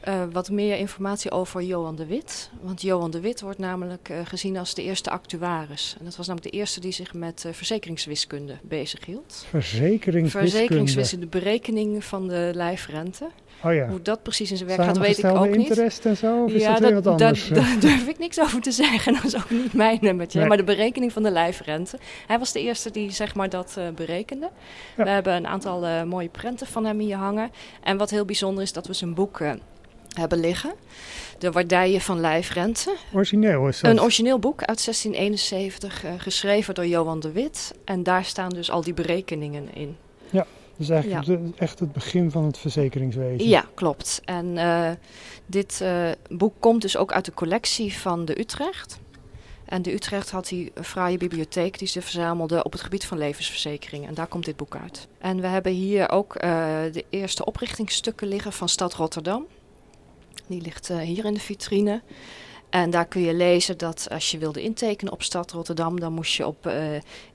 [0.00, 2.50] eh, wat meer informatie over Johan de Wit.
[2.60, 5.96] Want Johan de Wit wordt namelijk eh, gezien als de eerste actuaris.
[5.98, 9.46] En dat was namelijk de eerste die zich met eh, verzekeringswiskunde bezighield.
[9.48, 10.50] Verzekeringswiskunde.
[10.50, 13.28] Verzekeringswiskunde, de berekening van de lijfrente.
[13.64, 13.88] Oh ja.
[13.88, 15.68] Hoe dat precies in zijn werk gaat, weet ik ook niet.
[15.68, 16.44] interest en zo?
[16.44, 17.48] Of is ja, dat weer wat daar- anders?
[17.60, 19.12] daar durf ik niks over te zeggen.
[19.12, 20.38] Dat is ook niet mijn nummertje.
[20.38, 20.48] Nee.
[20.48, 21.98] Maar de berekening van de lijfrente.
[22.26, 24.50] Hij was de eerste die zeg maar, dat berekende.
[24.96, 25.04] Ja.
[25.04, 27.50] We hebben een aantal mooie prenten van hem hier hangen.
[27.82, 29.40] En wat heel bijzonder is, dat we zijn boek
[30.18, 30.72] hebben liggen.
[31.38, 32.96] De Waardijen van Lijfrente.
[33.12, 33.90] Origineel is dat.
[33.90, 37.74] Een origineel boek uit 1671, eh, geschreven door Johan de Wit.
[37.84, 39.96] En daar staan dus al die berekeningen in.
[40.76, 43.48] Dus eigenlijk de- echt het begin van het verzekeringswezen.
[43.48, 44.20] Ja, klopt.
[44.24, 44.90] En eh,
[45.46, 48.98] dit eh, boek komt dus ook uit de collectie van de Utrecht.
[49.64, 54.08] En de Utrecht had die fraaie bibliotheek die ze verzamelde op het gebied van levensverzekeringen.
[54.08, 55.08] En daar komt dit boek uit.
[55.18, 56.32] En we hebben hier ook
[56.92, 59.46] de eerste oprichtingsstukken liggen van Stad Rotterdam.
[60.48, 62.00] Die ligt eh, hier in de vitrine.
[62.70, 66.34] En daar kun je lezen dat als je wilde intekenen op Stad Rotterdam, dan moest
[66.34, 66.74] je op eh,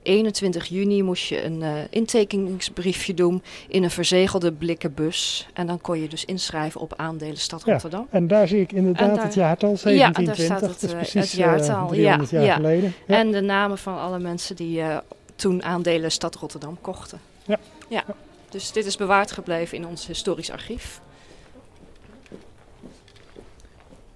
[0.02, 5.46] 21 juni moest je een eh, intekeningsbriefje doen in een verzegelde blikken bus.
[5.54, 8.06] En dan kon je dus inschrijven op aandelen Stad Ja, Rotterdam.
[8.10, 10.36] En daar zie ik inderdaad daar- het jaartal Ja, 1720.
[10.36, 11.82] daar staat dat het, is eh, precies het jaartal.
[11.82, 12.54] eh, 300 Ja, jaar ja.
[12.54, 12.94] geleden.
[13.06, 13.16] Ja.
[13.18, 14.96] En de namen van alle mensen die eh,
[15.36, 17.20] toen aandelen Stad Rotterdam kochten.
[17.46, 17.58] Ja.
[17.88, 18.04] ja.
[18.50, 21.00] Dus dit is bewaard gebleven in ons historisch archief.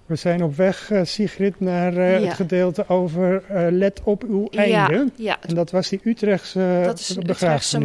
[0.09, 2.25] We zijn op weg, uh, Sigrid, naar uh, Ja.
[2.27, 5.11] het gedeelte over uh, let op uw Ja, einde.
[5.15, 7.79] ja, En dat was die Utrechtse dat is een Utrechtse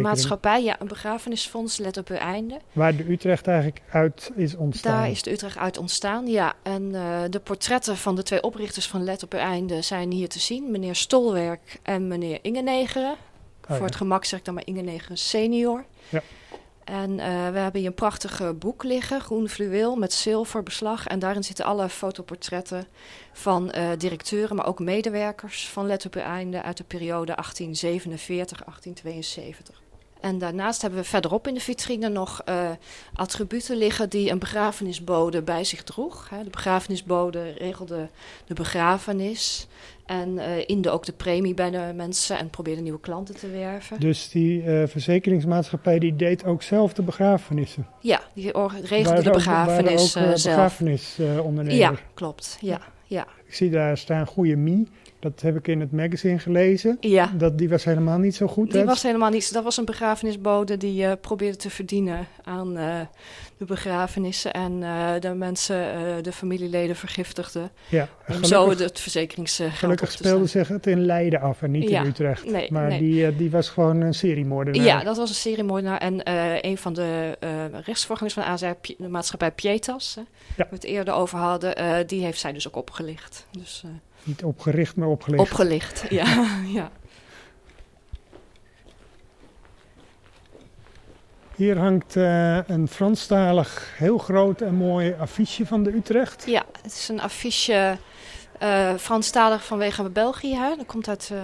[0.00, 0.62] maatschappij.
[0.62, 2.58] Ja, een begrafenisfonds, let op uw einde.
[2.72, 5.00] Waar de Utrecht eigenlijk uit is ontstaan.
[5.00, 6.52] Daar is de Utrecht uit ontstaan, ja.
[6.62, 10.28] En eh, de portretten van de twee oprichters van Let op uw einde zijn hier
[10.28, 10.70] te zien.
[10.70, 13.14] Meneer Stolwerk en meneer Ingenegeren.
[13.68, 13.74] ja.
[13.76, 15.84] Voor het gemak zeg ik dan maar Ingenegeren senior.
[16.08, 16.22] Ja.
[16.84, 21.06] En eh, we hebben hier een prachtig boek liggen, groen fluweel met zilverbeslag.
[21.06, 22.86] En daarin zitten alle fotoportretten
[23.32, 27.36] van eh, directeuren, maar ook medewerkers van Let op einde uit de periode
[29.72, 29.84] 1847-1872.
[30.20, 32.70] En daarnaast hebben we verderop in de vitrine nog eh,
[33.14, 36.28] attributen liggen die een begrafenisbode bij zich droeg.
[36.28, 38.08] De begrafenisbode regelde
[38.46, 39.66] de begrafenis
[40.06, 44.00] en eh inde ook de premie bij de mensen en probeerde nieuwe klanten te werven.
[44.00, 47.86] Dus die eh, verzekeringsmaatschappij die deed ook zelf de begrafenissen.
[48.00, 50.42] Ja, die regelde de begrafenis ook, eh, zelf.
[50.42, 51.78] begrafenisondernemer.
[51.78, 52.58] Ja, klopt.
[52.60, 53.26] Ja, ja.
[53.46, 54.88] Ik zie daar staan goede Mie.
[55.24, 56.96] Dat heb ik in het magazine gelezen.
[57.00, 57.32] ja.
[57.36, 58.70] Dat, die was helemaal niet zo goed.
[58.70, 58.86] Die hè?
[58.86, 59.52] was helemaal niet.
[59.52, 63.00] Dat was een begrafenisbode die eh, probeerde te verdienen aan eh,
[63.56, 65.76] de begrafenissen en eh, de mensen,
[66.22, 67.70] de familieleden vergiftigde.
[67.88, 72.00] ja, gelukkig, zo het verzekeringsgeld gelukkig speelde zich het in Leiden af en niet Ja,
[72.00, 72.50] in Utrecht.
[72.50, 72.98] nee, maar nee.
[72.98, 74.84] Die, die was gewoon een seriemoordenaar.
[74.84, 75.98] Ja, dat was een seriemoordenaar.
[75.98, 76.20] En
[76.66, 77.36] een van de
[77.84, 80.22] rechtsvoorgangers van de de maatschappij Pietas, hè,
[80.56, 83.46] waar we het eerder over hadden, die heeft zij dus ook opgelicht.
[83.50, 83.84] Dus,
[84.24, 85.42] Niet opgericht, maar opgelicht.
[85.42, 86.46] opgelicht, ja.
[86.78, 86.90] ja.
[91.56, 96.46] Hier hangt eh, een Franstalig heel groot en mooi affiche van de Utrecht.
[96.46, 97.98] Ja, het is een affiche
[98.64, 100.54] eh Franstalig vanwege België.
[100.54, 100.76] Hè.
[100.76, 101.38] Dat komt uit, eh,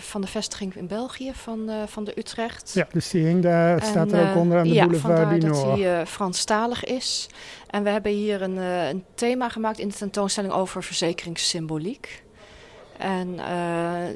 [0.00, 2.70] van de vestiging in België van, eh, van de Utrecht.
[2.74, 5.62] Ja, dus die hing daar, het staat er ook onder aan de ja, boulevard dat
[5.62, 7.28] hij Franstalig is.
[7.70, 12.22] En we hebben hier een, een thema gemaakt in de tentoonstelling over verzekeringssymboliek.
[12.98, 13.34] En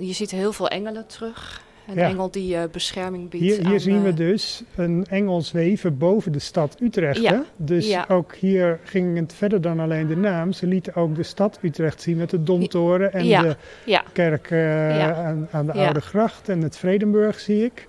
[0.01, 1.65] je ziet heel veel engelen terug.
[1.89, 2.09] Een Ja.
[2.09, 3.45] engel die eh, bescherming biedt.
[3.45, 7.21] Hier, hier aan, zien we eh, dus een engel zweven boven de stad Utrecht.
[7.21, 7.39] Ja, Hè?
[7.57, 8.05] Dus ja.
[8.09, 10.53] ook hier ging het verder dan alleen de naam.
[10.53, 13.57] Ze lieten ook de stad Utrecht zien met de Domtoren en de
[14.13, 15.73] kerk eh, aan, aan de.
[15.73, 17.87] Oude Gracht en het Vredenburg zie ik.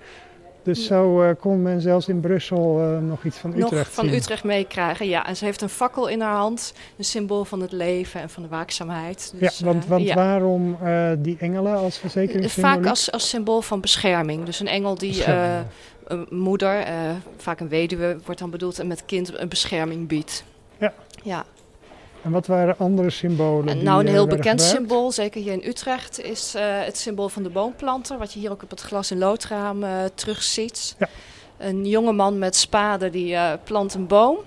[0.67, 4.06] Dus zo eh, kon men zelfs in Brussel eh, nog iets van Utrecht nog van
[4.06, 4.13] zien.
[4.13, 5.08] Utrecht meekrijgen.
[5.08, 6.73] Ja, en ze heeft een fakkel in haar hand.
[6.97, 9.34] Een symbool van het leven en van de waakzaamheid.
[9.39, 10.15] Dus, ja, want, eh, want ja.
[10.15, 12.77] waarom eh, die engelen als verzekeringssymboliek?
[12.77, 14.45] Vaak als, als symbool van bescherming.
[14.45, 15.60] Dus een engel die eh,
[16.08, 16.93] een moeder, eh,
[17.38, 20.43] vaak een weduwe wordt dan bedoeld, en met kind een bescherming biedt.
[20.77, 20.93] Ja.
[21.23, 21.45] ja.
[22.28, 23.68] En wat waren andere symbolen?
[23.68, 24.76] En die, nou, een eh, heel bekend gebruikt?
[24.76, 28.18] symbool, zeker hier in Utrecht, is eh, het symbool van de boomplanter.
[28.18, 30.96] Wat je hier ook op het glas- en loodraam eh terugziet.
[31.00, 31.08] Ja.
[31.58, 34.38] Een jonge man met spade die eh, plant een boom.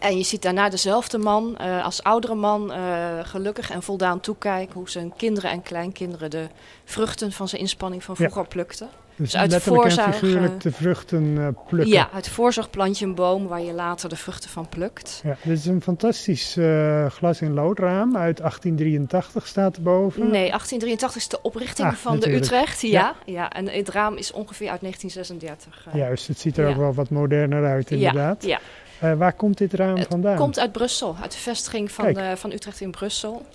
[0.00, 2.78] En je ziet daarna dezelfde man eh, als oudere man eh,
[3.22, 6.46] gelukkig en voldaan toekijken hoe zijn kinderen en kleinkinderen de
[6.84, 8.24] vruchten van zijn inspanning van Ja.
[8.24, 8.88] vroeger plukten.
[9.20, 11.92] Dus uit letterlijk en figuurlijk de vruchten eh, plukken.
[11.94, 15.20] Ja, uit voorzorg plant je een boom waar je later de vruchten van plukt.
[15.24, 20.20] Ja, dit is een fantastisch eh, glas- in loodraam uit 1883 staat erboven.
[20.20, 22.34] Nee, 1883 is de oprichting Ah, van de.
[22.34, 22.80] Utrecht.
[22.80, 23.14] Ja, Ja.
[23.24, 23.50] ja.
[23.52, 25.86] en het raam is ongeveer uit 1936.
[25.86, 25.94] eh.
[25.94, 26.70] Juist, het ziet er Ja.
[26.70, 28.44] ook wel wat moderner uit inderdaad.
[28.44, 28.60] Ja,
[29.00, 29.16] ja.
[29.16, 30.36] Waar komt dit raam Het vandaan?
[30.36, 33.46] komt uit Brussel, uit de vestiging van, van Utrecht in Brussel.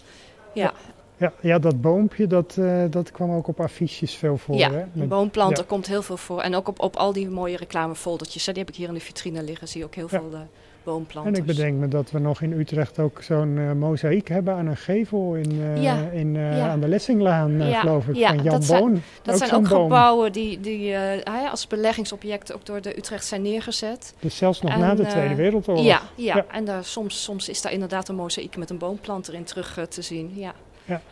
[0.54, 0.72] Ja,
[1.18, 4.56] Ja, ja, dat boompje dat, eh, dat kwam ook op affiches veel voor.
[4.56, 4.82] ja hè?
[4.82, 5.70] een Met- boomplanter ja.
[5.70, 6.42] komt heel veel voor.
[6.42, 8.46] En ook op, op al die mooie reclamefoldertjes.
[8.46, 9.68] hè, Die heb ik hier in de vitrine liggen.
[9.68, 10.20] Zie je ook heel Ja.
[10.20, 10.50] veel uh, en
[10.84, 11.38] boomplanters.
[11.38, 14.78] ik bedenk me dat we nog in Utrecht ook zo'n eh, mozaïek hebben aan een
[14.78, 18.44] gevel in, eh, Ja, in, eh, aan de Lessinglaan, eh, Ja, geloof ik, ja, van
[18.44, 19.02] Jan dat zijn- Boon.
[19.22, 19.82] Dat zijn zo'n ook boom.
[19.82, 24.14] gebouwen die, die eh, hè, als beleggingsobjecten ook door de Utrecht zijn neergezet.
[24.20, 25.86] Dus zelfs nog En, na de eh, Tweede Wereldoorlog.
[25.86, 26.46] Ja, ja.
[26.52, 29.84] En daar, soms, soms is daar inderdaad een mozaïek met een boomplanter in terug eh,
[29.84, 30.32] te zien.
[30.36, 30.54] Ja.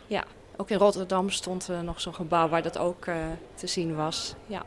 [0.06, 0.24] Ja.
[0.56, 3.14] Ook in Rotterdam stond er nog zo'n gebouw waar dat ook eh,
[3.54, 4.34] te zien was.
[4.46, 4.62] Ja.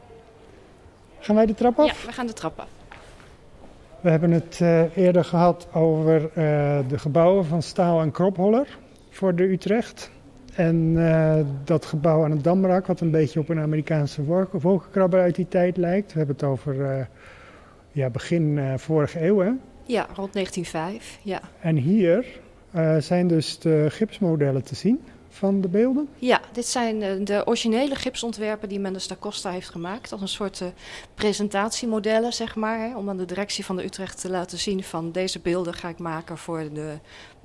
[1.20, 2.02] Gaan wij de trap af?
[2.02, 2.68] ja, we gaan de trap af.
[4.02, 6.34] We hebben het eh, eerder gehad over eh,
[6.88, 8.78] de gebouwen van Staal en Kropholler
[9.10, 10.12] voor de Utrecht.
[10.56, 15.22] En eh, dat gebouw aan het Damrak, wat een beetje op een Amerikaanse wolk- wolkenkrabber
[15.22, 16.12] uit die tijd lijkt.
[16.14, 17.06] We hebben het over eh,
[17.92, 19.40] ja, begin eh, vorige eeuw.
[19.40, 19.52] Hè?
[19.86, 21.20] Ja, rond 1905.
[21.22, 21.40] Ja.
[21.60, 22.26] En hier
[22.78, 26.08] eh, zijn dus de gipsmodellen te zien van de beelden.
[26.18, 30.12] ja, dit zijn eh, de originele gipsontwerpen die Mendes da Costa heeft gemaakt.
[30.12, 30.68] Als een soort eh,
[31.16, 32.80] presentatiemodellen, zeg maar.
[32.80, 35.90] Hè, om aan de directie van de Utrecht te laten zien van deze beelden ga
[35.90, 36.94] ik maken voor de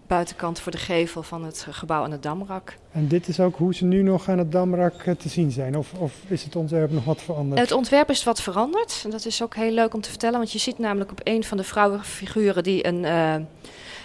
[0.07, 2.77] buitenkant, voor de gevel van het gebouw aan het Damrak.
[2.90, 5.77] En dit is ook hoe ze nu nog aan het Damrak te zien zijn.
[5.77, 7.61] Of, of is het ontwerp nog wat veranderd?
[7.61, 9.01] Het ontwerp is wat veranderd.
[9.05, 11.45] En dat is ook heel leuk om te vertellen, want je ziet namelijk op een
[11.45, 13.05] van de vrouwenfiguren die een,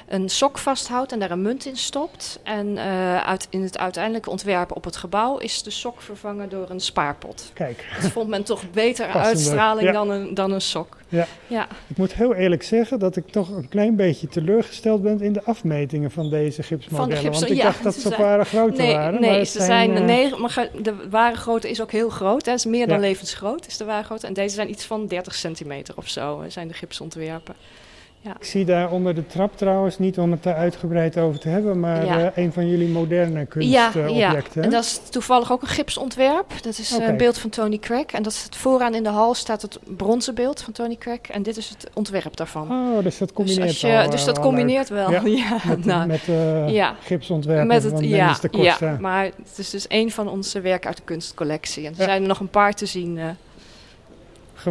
[0.07, 2.39] een sok vasthoudt en daar een munt in stopt.
[2.43, 6.69] En eh, uit, in het uiteindelijke ontwerp op het gebouw is de sok vervangen door
[6.69, 7.51] een spaarpot.
[7.53, 9.91] Kijk, Dat vond men toch beter uitstraling ja.
[9.91, 10.97] dan, een, dan een sok.
[11.09, 11.27] Ja.
[11.47, 11.67] ja.
[11.87, 15.43] ik moet heel eerlijk zeggen dat ik toch een klein beetje teleurgesteld ben in de
[15.43, 17.17] afmetingen van deze gipsmodellen.
[17.17, 19.11] gips- want ik ja, dacht dat ze op zijn- ware grootte Nee, waren.
[19.11, 22.45] maar nee het ze zijn, eh, nee, maar de ware grootte is ook heel groot.
[22.45, 22.51] Hè.
[22.51, 24.27] Het is meer dan levensgroot, is de ware grootte.
[24.27, 27.55] En deze zijn iets van 30 centimeter of zo, zijn de gipsontwerpen.
[28.39, 31.79] Ik zie daar onder de trap trouwens, niet om het daar uitgebreid over te hebben,
[31.79, 32.31] maar Ja.
[32.31, 34.61] eh, een van jullie moderne Ja, kunstobjecten.
[34.61, 36.51] ja, en dat is toevallig ook een gipsontwerp.
[36.61, 38.05] Dat is eh, een beeld van Tony Craig.
[38.05, 41.19] En dat is het vooraan in de hal staat het bronzen beeld van Tony Craig.
[41.21, 42.71] En dit is het ontwerp daarvan.
[42.71, 45.11] Oh, dus dat dus, combineert je, wel, dus eh, dat wel combineert wel.
[45.11, 45.57] Ja, Ja.
[45.67, 46.95] Met, nou, met eh, ja.
[47.01, 48.85] gipsontwerpen Met het, van ja, Dennis de Costa.
[48.91, 51.85] ja, maar het is dus een van onze werken uit de kunstcollectie.
[51.85, 52.03] En er Ja.
[52.05, 53.17] zijn er nog een paar te zien.
[53.17, 53.25] eh.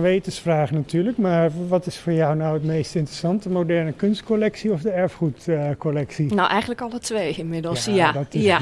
[0.00, 3.42] Gewetensvraag natuurlijk, maar wat is voor jou nou het meest interessant?
[3.42, 6.34] De moderne kunstcollectie of de erfgoedcollectie?
[6.34, 7.84] Nou, eigenlijk alle twee inmiddels.
[7.84, 8.60] Ja, Ja, is- ja,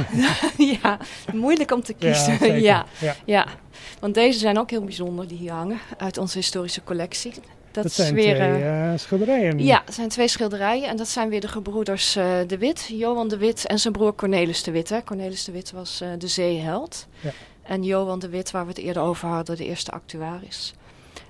[0.82, 0.98] ja.
[1.32, 2.32] Moeilijk om te kiezen.
[2.60, 3.14] Ja, ja.
[3.24, 3.46] ja,
[4.00, 7.32] want deze zijn ook heel bijzonder die hier hangen uit onze historische collectie.
[7.70, 8.34] Dat, Dat zijn weer.
[8.34, 9.64] twee eh, eh, schilderijen.
[9.64, 13.28] ja, het zijn twee schilderijen en dat zijn weer de gebroeders eh, De Wit, Johan
[13.28, 14.88] De Wit en zijn broer Cornelis De Wit.
[14.88, 15.02] Hè.
[15.02, 17.06] Cornelis De Wit was de zeeheld.
[17.20, 17.30] Ja.
[17.62, 20.74] En Johan De Wit, waar we het eerder over hadden, de eerste actuaris.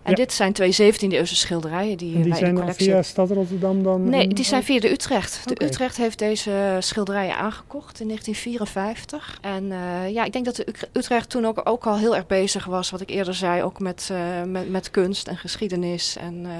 [0.05, 0.17] En Ja.
[0.17, 4.09] dit zijn twee 17e-eeuwse schilderijen die, En die zijn de collectie via Stad Rotterdam dan?
[4.09, 5.41] Nee, in- die zijn via de Utrecht.
[5.45, 5.65] De.
[5.65, 9.39] Utrecht heeft deze schilderijen aangekocht in 1954.
[9.41, 12.65] En eh, ja, ik denk dat de Utrecht toen ook, ook al heel erg bezig
[12.65, 16.17] was, wat ik eerder zei, ook met, eh, met, met kunst en geschiedenis.
[16.17, 16.51] En eh,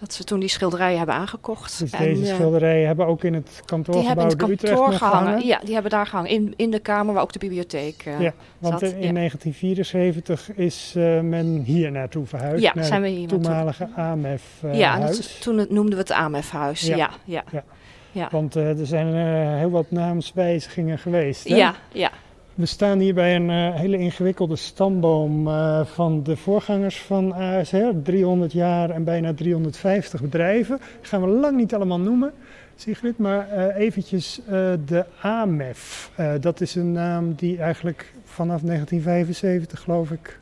[0.00, 1.78] dat ze toen die schilderijen hebben aangekocht.
[1.78, 4.92] Dus en, deze eh, schilderijen hebben ook in het kantoorgebouw hebben in het Utrecht kantoor
[4.92, 5.26] gehangen.
[5.26, 5.46] gehangen?
[5.46, 6.30] Ja, die hebben daar gehangen.
[6.30, 8.82] In, in de kamer waar ook de bibliotheek eh, Ja, Want zat.
[8.82, 9.12] in ja.
[9.12, 12.62] 1974 is eh, men hier naartoe verhuisd.
[12.62, 16.00] Ja, naar zijn we hier het toenmalige AMEF eh, ja, dat, toen het, noemden we
[16.00, 16.82] het AMF-huis.
[16.82, 16.96] Ja.
[16.96, 17.64] Ja, ja, ja.
[18.12, 18.28] Ja.
[18.30, 21.48] Want eh, er zijn eh, heel wat naamswijzigingen geweest.
[21.48, 21.56] Hè?
[21.56, 22.10] ja, ja.
[22.58, 27.90] We staan hier bij een eh, hele ingewikkelde stamboom eh, van de voorgangers van ASR.
[28.02, 30.76] 300 jaar en bijna 350 bedrijven.
[30.76, 32.32] Die gaan we lang niet allemaal noemen,
[32.76, 33.18] Sigrid.
[33.18, 34.40] Maar eh, eventjes
[34.86, 36.10] de AMEF.
[36.40, 40.38] Dat is een naam die eigenlijk vanaf 1975 geloof ik...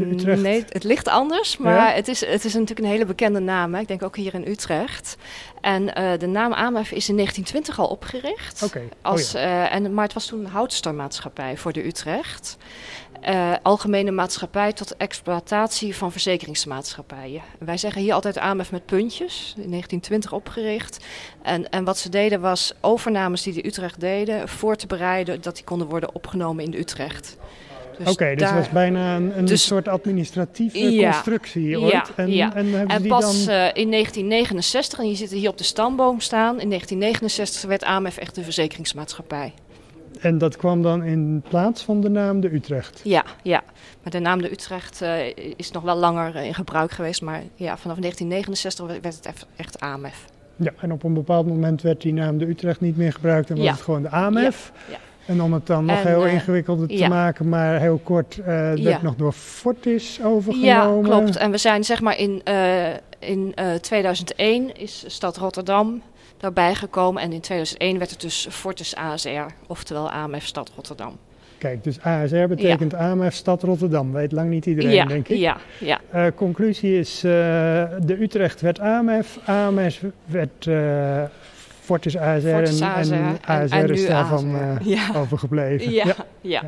[0.00, 0.42] Utrecht.
[0.42, 1.94] Nee, het ligt anders, maar Ja?
[1.94, 3.74] het, is, het is natuurlijk een hele bekende naam.
[3.74, 3.80] Hè.
[3.80, 5.16] Ik denk ook hier in Utrecht.
[5.68, 8.62] En eh, de naam AMF is in 1920 al opgericht.
[8.62, 9.68] Oké, Als, oh ja.
[9.68, 12.56] eh, en, maar het was toen een houtstermaatschappij voor de Utrecht.
[13.20, 17.42] Eh, algemene maatschappij tot exploitatie van verzekeringsmaatschappijen.
[17.58, 21.04] Wij zeggen hier altijd AMF met puntjes, in 1920 opgericht.
[21.42, 25.54] En, en wat ze deden was overnames die de Utrecht deden voor te bereiden dat
[25.54, 27.36] die konden worden opgenomen in de Utrecht.
[27.98, 31.92] Dus Oké, dus daar- dat is bijna een, een Dus- soort administratieve Ja, constructie ooit.
[31.92, 32.54] ja, en, ja.
[32.54, 33.54] en pas dan...
[33.54, 38.16] eh, in 1969, en je zit hier op de stamboom staan, in 1969 werd AMF
[38.16, 39.52] echt een verzekeringsmaatschappij.
[40.20, 43.00] En dat kwam dan in plaats van de naam de Utrecht.
[43.04, 43.62] Ja, ja.
[44.02, 45.26] Maar de naam de Utrecht eh,
[45.56, 49.46] is nog wel langer eh, in gebruik geweest, maar ja, vanaf 1969 werd het echt-
[49.56, 50.24] echt AMF.
[50.56, 53.56] Ja, en op een bepaald moment werd die naam de Utrecht niet meer gebruikt en
[53.56, 53.72] was Ja.
[53.72, 54.72] het gewoon de AMF.
[54.88, 54.98] Ja, ja.
[55.28, 57.08] En om het dan nog En, heel eh, ingewikkelder te ja.
[57.08, 58.98] maken, maar heel kort, werd Ja.
[59.02, 61.10] nog door Fortis Ja, overgenomen.
[61.10, 61.36] klopt.
[61.36, 62.86] En we zijn zeg maar in, eh,
[63.18, 66.02] in eh, 2001 is stad Rotterdam
[66.36, 71.16] daarbij gekomen en in 2001 werd het dus Fortis ASR, oftewel AMF Stad Rotterdam.
[71.58, 74.12] Kijk, dus ASR betekent AMF Stad Rotterdam.
[74.12, 75.38] Weet lang niet iedereen, ja, denk ik.
[75.38, 76.00] ja, ja.
[76.34, 80.68] Conclusie is, de Utrecht werd AMF, AMS werd
[81.88, 84.80] Fortis ASR Fortis en, ASR en en- ASR en is daarvan ASR.
[84.80, 85.08] eh, Ja.
[85.16, 85.92] overgebleven.
[85.92, 86.62] Ja, ja.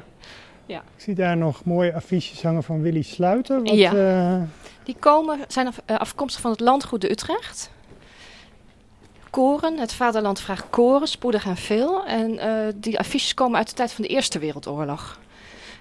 [0.67, 3.63] Ik zie daar nog mooie affiches hangen van Willy Sluiter.
[3.63, 3.95] Wat, Ja.
[3.95, 4.43] eh,
[4.85, 7.71] Die komen, zijn af- eh, afkomstig van het landgoed de Utrecht.
[9.31, 12.07] Koren, het vaderland vraagt koren, spoedig en veel.
[12.07, 12.39] En
[12.77, 15.19] die affiches komen uit de tijd van de Eerste Wereldoorlog.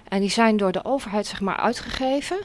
[0.08, 2.36] En die zijn door de overheid zeg maar uitgegeven.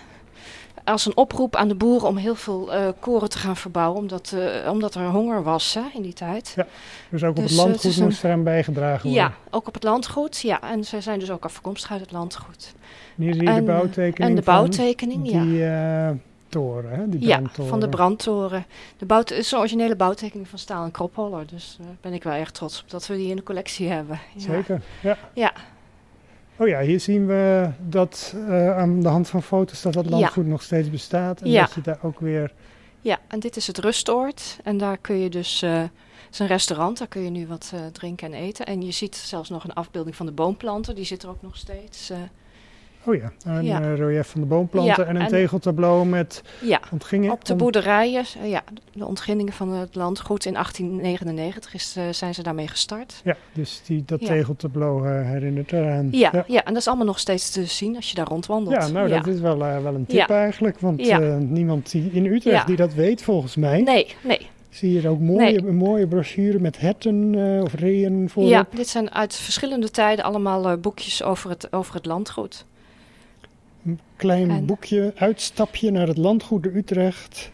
[0.86, 3.98] Als een oproep aan de boeren om heel veel eh, koren te gaan verbouwen.
[4.02, 6.54] Omdat, eh, omdat er honger was hè, in die tijd.
[6.56, 6.66] Ja,
[7.10, 9.24] dus ook op Dus, het eh, landgoed het een- moest eraan bijgedragen worden.
[9.28, 10.40] Ja, ook op het landgoed.
[10.42, 12.74] Ja, en zij zijn dus ook afkomstig uit het landgoed.
[13.16, 15.44] Hier zie je de En, bouwtekening En de van bouwtekening, ja.
[15.44, 16.20] die
[16.50, 17.10] toren, hè?
[17.10, 18.66] die Ja, van de brandtoren.
[18.98, 21.46] De bout is een originele bouwtekening van Staal en Kropholler.
[21.48, 24.20] Dus daar ben ik wel erg trots op dat we die in de collectie hebben.
[24.34, 24.42] Ja.
[24.42, 25.18] Zeker, ja.
[25.34, 25.52] Ja.
[26.58, 30.10] Oh ja, hier zien we dat eh, aan de hand van foto's dat dat Ja.
[30.12, 31.41] landgoed nog steeds bestaat.
[31.41, 31.62] En Ja.
[31.66, 32.51] dat je daar ook weer...
[33.01, 34.60] ja, en dit is het rustoord.
[34.64, 35.62] En daar kun je dus...
[35.62, 38.66] eh, het is een restaurant, daar kun je nu wat eh, drinken en eten.
[38.66, 40.95] En je ziet zelfs nog een afbeelding van de boomplanten.
[40.95, 42.12] Die zit er ook nog steeds.
[43.06, 43.14] Eh.
[43.14, 43.82] Oh ja, een Ja.
[43.82, 47.32] eh, relief van de boomplanten Ja, en een en- tegeltableau met Ja, ontgingen.
[47.32, 52.34] op de boerderijen, eh, ja, de ontginningen van het landgoed in 1899 is, eh, zijn
[52.34, 53.22] ze daarmee gestart.
[53.24, 56.08] Ja, dus die, dat tegeltableau eh, herinnert eraan.
[56.12, 56.64] Ja, ja.
[56.64, 58.76] en dat is allemaal nog steeds te zien als je daar rondwandelt.
[58.76, 60.80] Ja, nou, dat is wel, eh, wel een tip eigenlijk.
[60.80, 63.82] Want eh, niemand die in Utrecht die dat weet, volgens mij.
[63.82, 64.49] Nee, nee.
[64.70, 65.58] Zie je ook mooie, Nee.
[65.68, 68.51] een mooie brochure met herten eh, of reeën voorop.
[68.51, 72.66] Ja, dit zijn uit verschillende tijden allemaal eh, boekjes over het, over het landgoed.
[73.86, 77.52] Een klein En- boekje, uitstapje naar het landgoed de Utrecht.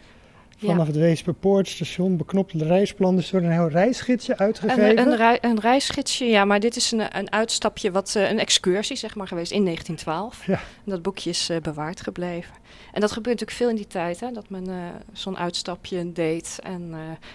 [0.58, 0.84] Vanaf Ja.
[0.86, 3.16] het Weesperpoortstation, beknopt reisplan.
[3.16, 4.98] Dus er wordt een heel reisgidsje uitgegeven.
[4.98, 8.38] Een, een, rei- een reisgidsje, ja, maar dit is een, een uitstapje, wat, eh, een
[8.38, 10.46] excursie zeg maar geweest in 1912.
[10.46, 10.52] Ja.
[10.84, 12.54] En dat boekje is eh, bewaard gebleven.
[12.92, 14.74] En dat gebeurt natuurlijk veel in die tijd, hè, dat men eh,
[15.12, 16.58] zo'n uitstapje deed.
[16.62, 16.94] En,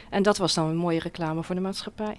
[0.10, 2.18] en dat was dan een mooie reclame voor de maatschappij.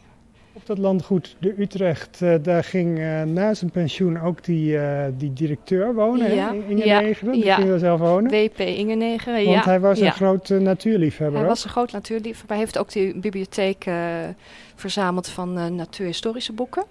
[0.59, 5.05] Op dat landgoed de Utrecht, eh, daar ging eh, na zijn pensioen ook die, eh,
[5.19, 7.33] die directeur wonen, Ja, in Inge ja, Negeren.
[7.33, 8.31] Die ging er zelf wonen.
[8.31, 9.63] WP Ingenegen, Want ja.
[9.63, 11.39] hij was een groot natuurliefhebber.
[11.39, 12.49] Hij was een groot natuurliefhebber.
[12.57, 13.87] Hij heeft ook die bibliotheek
[14.75, 16.85] verzameld van natuurhistorische boeken.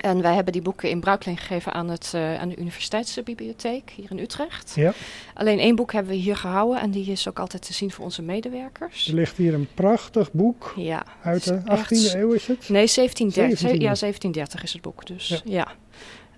[0.00, 4.10] En wij hebben die boeken in bruikleen gegeven aan, het, eh, aan de Universiteitsbibliotheek hier
[4.10, 4.72] in Utrecht.
[4.76, 4.92] Ja.
[5.34, 8.04] Alleen één boek hebben we hier gehouden en die is ook altijd te zien voor
[8.04, 9.08] onze medewerkers.
[9.08, 11.04] Er ligt hier een prachtig boek Ja.
[11.22, 12.68] uit de Het is echt 18e eeuw is het.
[12.68, 13.58] Nee, 1730.
[13.58, 13.82] 17e.
[13.82, 15.28] Ja, 1730 is het boek dus.
[15.28, 15.40] Ja.
[15.44, 15.72] Ja.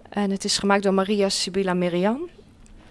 [0.09, 2.29] En het is gemaakt door Maria Sibylla Merian.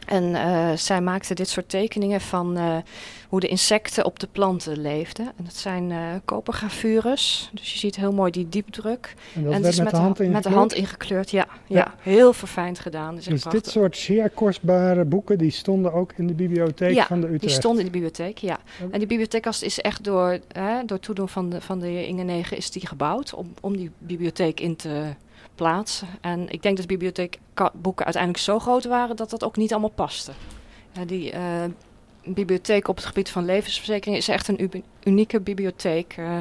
[0.06, 2.78] En eh, zij maakte dit soort tekeningen van eh,
[3.30, 5.26] hoe de insecten op de planten leefden.
[5.26, 7.50] En dat zijn eh kopergravures.
[7.54, 9.14] Dus je ziet heel mooi die diepdruk.
[9.36, 10.56] En dat en werd is met, de hand met de ingekleurd.
[10.56, 11.32] hand ingekleurd.
[11.32, 11.78] Ja, ja.
[11.78, 11.96] Ja.
[12.00, 13.16] heel verfijnd gedaan.
[13.16, 17.26] Dus, dit soort zeer kostbare boeken, die stonden ook in de bibliotheek Ja, van de
[17.26, 17.42] Utrecht.
[17.42, 18.60] Die stond in de bibliotheek, ja.
[18.80, 22.24] En die bibliotheekkast is echt door, hè, door toedoen van de, van de heer Inge
[22.24, 25.14] Negen is die gebouwd om, om die bibliotheek in te
[25.56, 26.08] plaatsen.
[26.22, 29.90] En ik denk dat de bibliotheekboeken uiteindelijk zo groot waren dat dat ook niet allemaal
[29.90, 30.32] paste.
[31.06, 31.64] Die eh,
[32.24, 36.14] bibliotheek op het gebied van levensverzekering is echt een unieke bibliotheek.
[36.18, 36.38] Eh,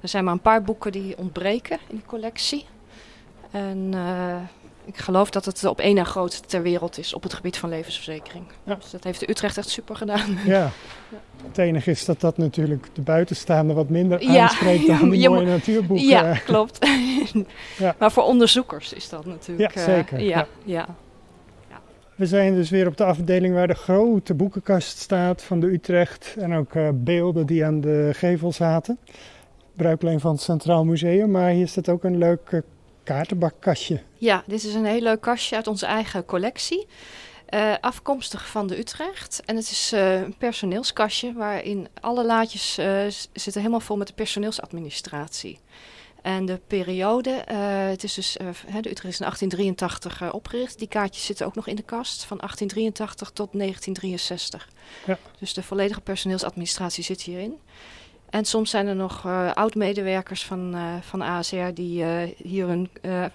[0.00, 2.66] er zijn maar een paar boeken die ontbreken in die collectie.
[3.50, 4.36] En eh,
[4.86, 7.56] ik geloof dat het de op één na grootste ter wereld is op het gebied
[7.56, 8.44] van levensverzekering.
[8.62, 8.74] Ja.
[8.74, 10.38] Dus dat heeft de Utrecht echt super gedaan.
[10.44, 10.70] Ja.
[11.46, 15.28] Het enige is dat dat natuurlijk de buitenstaande wat minder Ja, aanspreekt dan die je
[15.28, 16.06] mooie natuurboeken.
[16.06, 16.88] Ja, klopt.
[17.78, 17.94] Ja.
[17.98, 19.74] Maar voor onderzoekers is dat natuurlijk.
[19.74, 20.46] Ja, eh, zeker, ja, ja.
[20.64, 20.86] ja.
[22.14, 26.34] We zijn dus weer op de afdeling waar de grote boekenkast staat van de Utrecht.
[26.38, 28.98] En ook eh, beelden die aan de gevel zaten.
[29.76, 31.30] Bruikleen van het Centraal Museum.
[31.30, 32.60] Maar hier staat ook een leuk eh,
[33.06, 34.02] kaartenbakkastje.
[34.14, 36.86] Ja, dit is een heel leuk kastje uit onze eigen collectie.
[37.46, 39.42] eh, afkomstig van de Utrecht.
[39.44, 44.12] En het is eh, een personeelskastje waarin alle laadjes eh, zitten helemaal vol met de
[44.14, 45.58] personeelsadministratie.
[46.22, 47.30] En de periode,
[47.90, 48.32] het is dus,
[48.80, 50.78] de Utrecht is in 1883 eh, opgericht.
[50.78, 54.68] Die kaartjes zitten ook nog in de kast van 1883 tot 1963.
[55.06, 55.18] Ja.
[55.38, 57.58] Dus de volledige personeelsadministratie zit hierin.
[58.30, 62.90] En soms zijn er nog eh, oud-medewerkers van, eh, van ASR die eh, hier hun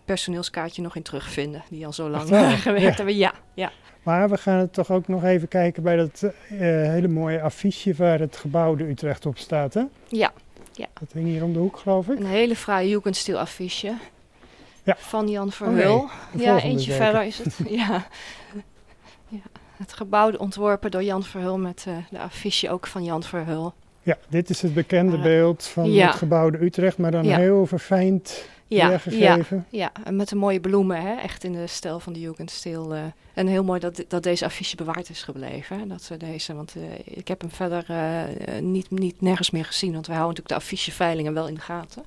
[0.06, 1.64] personeelskaartje nog in terugvinden.
[1.70, 2.96] Die al zo lang gewerkt Ja.
[2.96, 3.18] hebben.
[3.18, 3.72] Ja, ja.
[4.04, 8.20] Maar we gaan het toch ook nog even kijken bij dat hele mooie affiche waar
[8.20, 9.74] het gebouw de Utrecht op staat.
[9.74, 9.84] Hè?
[10.10, 10.32] ja,
[10.74, 12.20] Dat hing hier om de hoek geloof ik.
[12.20, 13.94] een hele fraaie Jugendstil affiche.
[14.84, 14.96] Ja.
[14.98, 16.10] Van Jan Oh, Verhul.
[16.38, 17.04] ja, eentje zeker.
[17.06, 17.58] verder is het.
[17.70, 18.06] ja.
[19.28, 19.40] ja.
[19.78, 23.74] Het gebouw ontworpen door Jan Verhul met de affiche ook van Jan Verhul.
[24.04, 26.08] Ja, dit is het bekende Eh, beeld van ja.
[26.08, 27.38] het gebouw de Utrecht, maar dan Ja.
[27.38, 29.66] heel verfijnd Ja, ja, weergegeven.
[29.70, 31.16] ja, en met de mooie bloemen, hè?
[31.16, 32.94] echt in de stijl van de Jugendstil.
[32.96, 33.02] eh.
[33.34, 35.80] en heel mooi dat, dat deze affiche bewaard is gebleven.
[35.80, 35.88] Hè?
[35.88, 36.82] Dat ze deze, want eh,
[37.18, 37.86] ik heb hem verder
[38.62, 42.04] niet, niet nergens meer gezien, want wij houden natuurlijk de afficheveilingen wel in de gaten.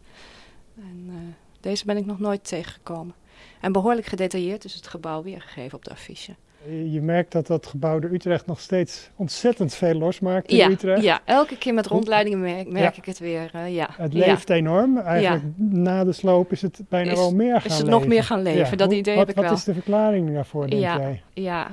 [0.77, 3.15] En deze ben ik nog nooit tegengekomen.
[3.61, 6.35] En behoorlijk gedetailleerd is het gebouw weergegeven op de affiche.
[6.67, 10.69] Je je merkt dat dat gebouw de Utrecht nog steeds ontzettend veel losmaakt in Ja,
[10.71, 11.03] Utrecht.
[11.03, 13.01] ja, elke keer met rondleidingen merk, merk Ja.
[13.01, 13.51] ik het weer.
[13.53, 13.89] eh, ja.
[13.97, 14.27] Het ja.
[14.27, 14.99] leeft enorm.
[14.99, 17.91] Eigenlijk na de sloop is het bijna Is- wel meer gaan Is het leven.
[18.01, 18.79] nog meer gaan leven?
[18.79, 19.55] Dat Hoe- idee wat, heb ik wat wel.
[19.59, 20.97] is de verklaring daarvoor, denk Ja.
[20.99, 21.23] jij?
[21.33, 21.69] Ja,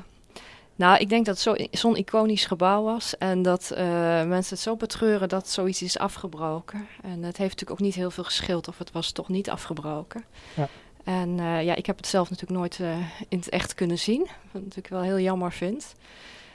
[0.76, 3.84] nou, ik denk dat zo- zo'n iconisch gebouw was en dat eh,
[4.24, 6.88] mensen het zo betreuren dat zoiets is afgebroken.
[7.04, 10.24] En het heeft natuurlijk ook niet heel veel geschild of het was toch niet afgebroken.
[10.56, 10.68] Ja.
[11.04, 12.98] En eh, ja, ik heb het zelf natuurlijk nooit eh,
[13.30, 15.96] in het echt kunnen zien, wat ik natuurlijk wel heel jammer vind.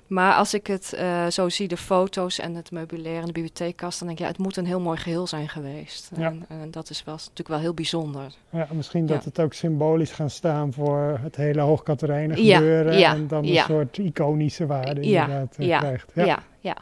[0.07, 3.99] Maar als ik het eh, zo zie, de foto's en het meubilair en de bibliotheekkast,
[3.99, 6.11] dan denk ik, ja, het moet een heel mooi geheel zijn geweest.
[6.17, 6.27] Ja.
[6.27, 8.33] En, en dat is wel, natuurlijk wel heel bijzonder.
[8.51, 9.29] Ja, misschien dat Ja.
[9.29, 12.99] het ook symbolisch gaan staan voor het hele Hoogkaterijnen gebeuren.
[12.99, 16.11] ja, en dan een soort iconische waarde inderdaad ja, krijgt.
[16.15, 16.25] Ja,
[16.61, 16.77] ja.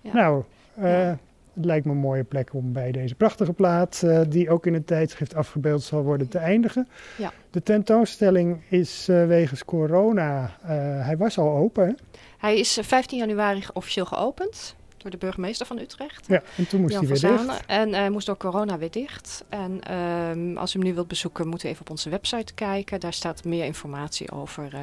[0.00, 0.12] Ja.
[0.12, 0.42] Nou,
[0.74, 1.12] eh,
[1.58, 4.74] het lijkt me een mooie plek om bij deze prachtige plaat, uh, die ook in
[4.74, 6.88] het tijdschrift afgebeeld zal worden, te eindigen.
[7.16, 7.32] Ja.
[7.50, 10.56] De tentoonstelling is uh, wegens corona,
[11.02, 11.98] hij was al open.
[12.38, 16.26] Hij is 15 januari officieel geopend door de burgemeester van Utrecht.
[16.26, 17.66] Ja, en toen moest Jan hij weer dicht.
[17.66, 19.44] En hij moest door corona weer dicht.
[19.48, 23.00] En um, als u hem nu wilt bezoeken, moet u even op onze website kijken.
[23.00, 24.80] Daar staat meer informatie over uh,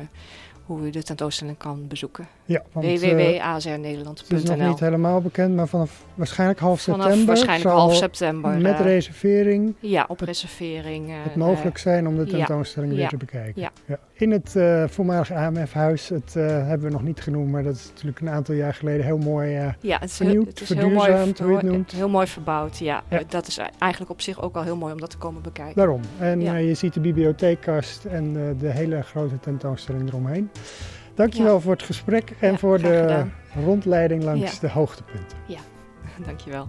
[0.66, 2.28] hoe u de tentoonstelling kan bezoeken.
[2.46, 7.76] Ja, www.azrnederland.nl Het is nog niet helemaal bekend, maar vanaf waarschijnlijk half vanaf september waarschijnlijk
[7.76, 8.58] half september.
[8.58, 11.10] met uh, reservering ja, op reservering.
[11.24, 13.62] Het mogelijk zijn om de ja, tentoonstelling weer te bekijken.
[13.86, 14.00] ja.
[14.18, 17.88] In het uh, voormalige AMF-huis, het uh, hebben we nog niet genoemd, maar dat is
[17.90, 20.90] natuurlijk een aantal jaar geleden heel mooi uh, ja, het is vernieuwd, het is heel
[20.90, 21.92] mooi, verduurzaamd, hoe je het noemt.
[21.92, 22.78] heel mooi verbouwd.
[22.78, 23.04] Ja.
[23.10, 23.22] Ja.
[23.30, 25.76] dat is eigenlijk op zich ook al heel mooi om dat te komen bekijken.
[25.76, 26.02] Daarom.
[26.20, 26.56] En Ja.
[26.56, 30.50] je ziet de bibliotheekkast en de hele grote tentoonstelling eromheen.
[31.16, 31.60] Dankjewel Ja.
[31.60, 33.34] voor het gesprek en Ja, voor de gedaan.
[33.66, 34.60] rondleiding langs Ja.
[34.60, 35.38] de hoogtepunten.
[36.26, 36.68] Dankjewel.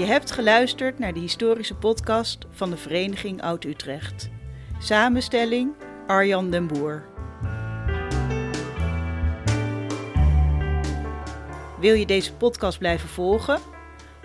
[0.00, 4.30] Je hebt geluisterd naar de historische podcast van de Vereniging Oud-Utrecht.
[4.78, 5.72] Samenstelling
[6.06, 7.04] Arjan den Boer.
[11.80, 13.58] Wil je deze podcast blijven volgen?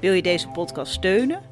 [0.00, 1.51] Wil je deze podcast steunen?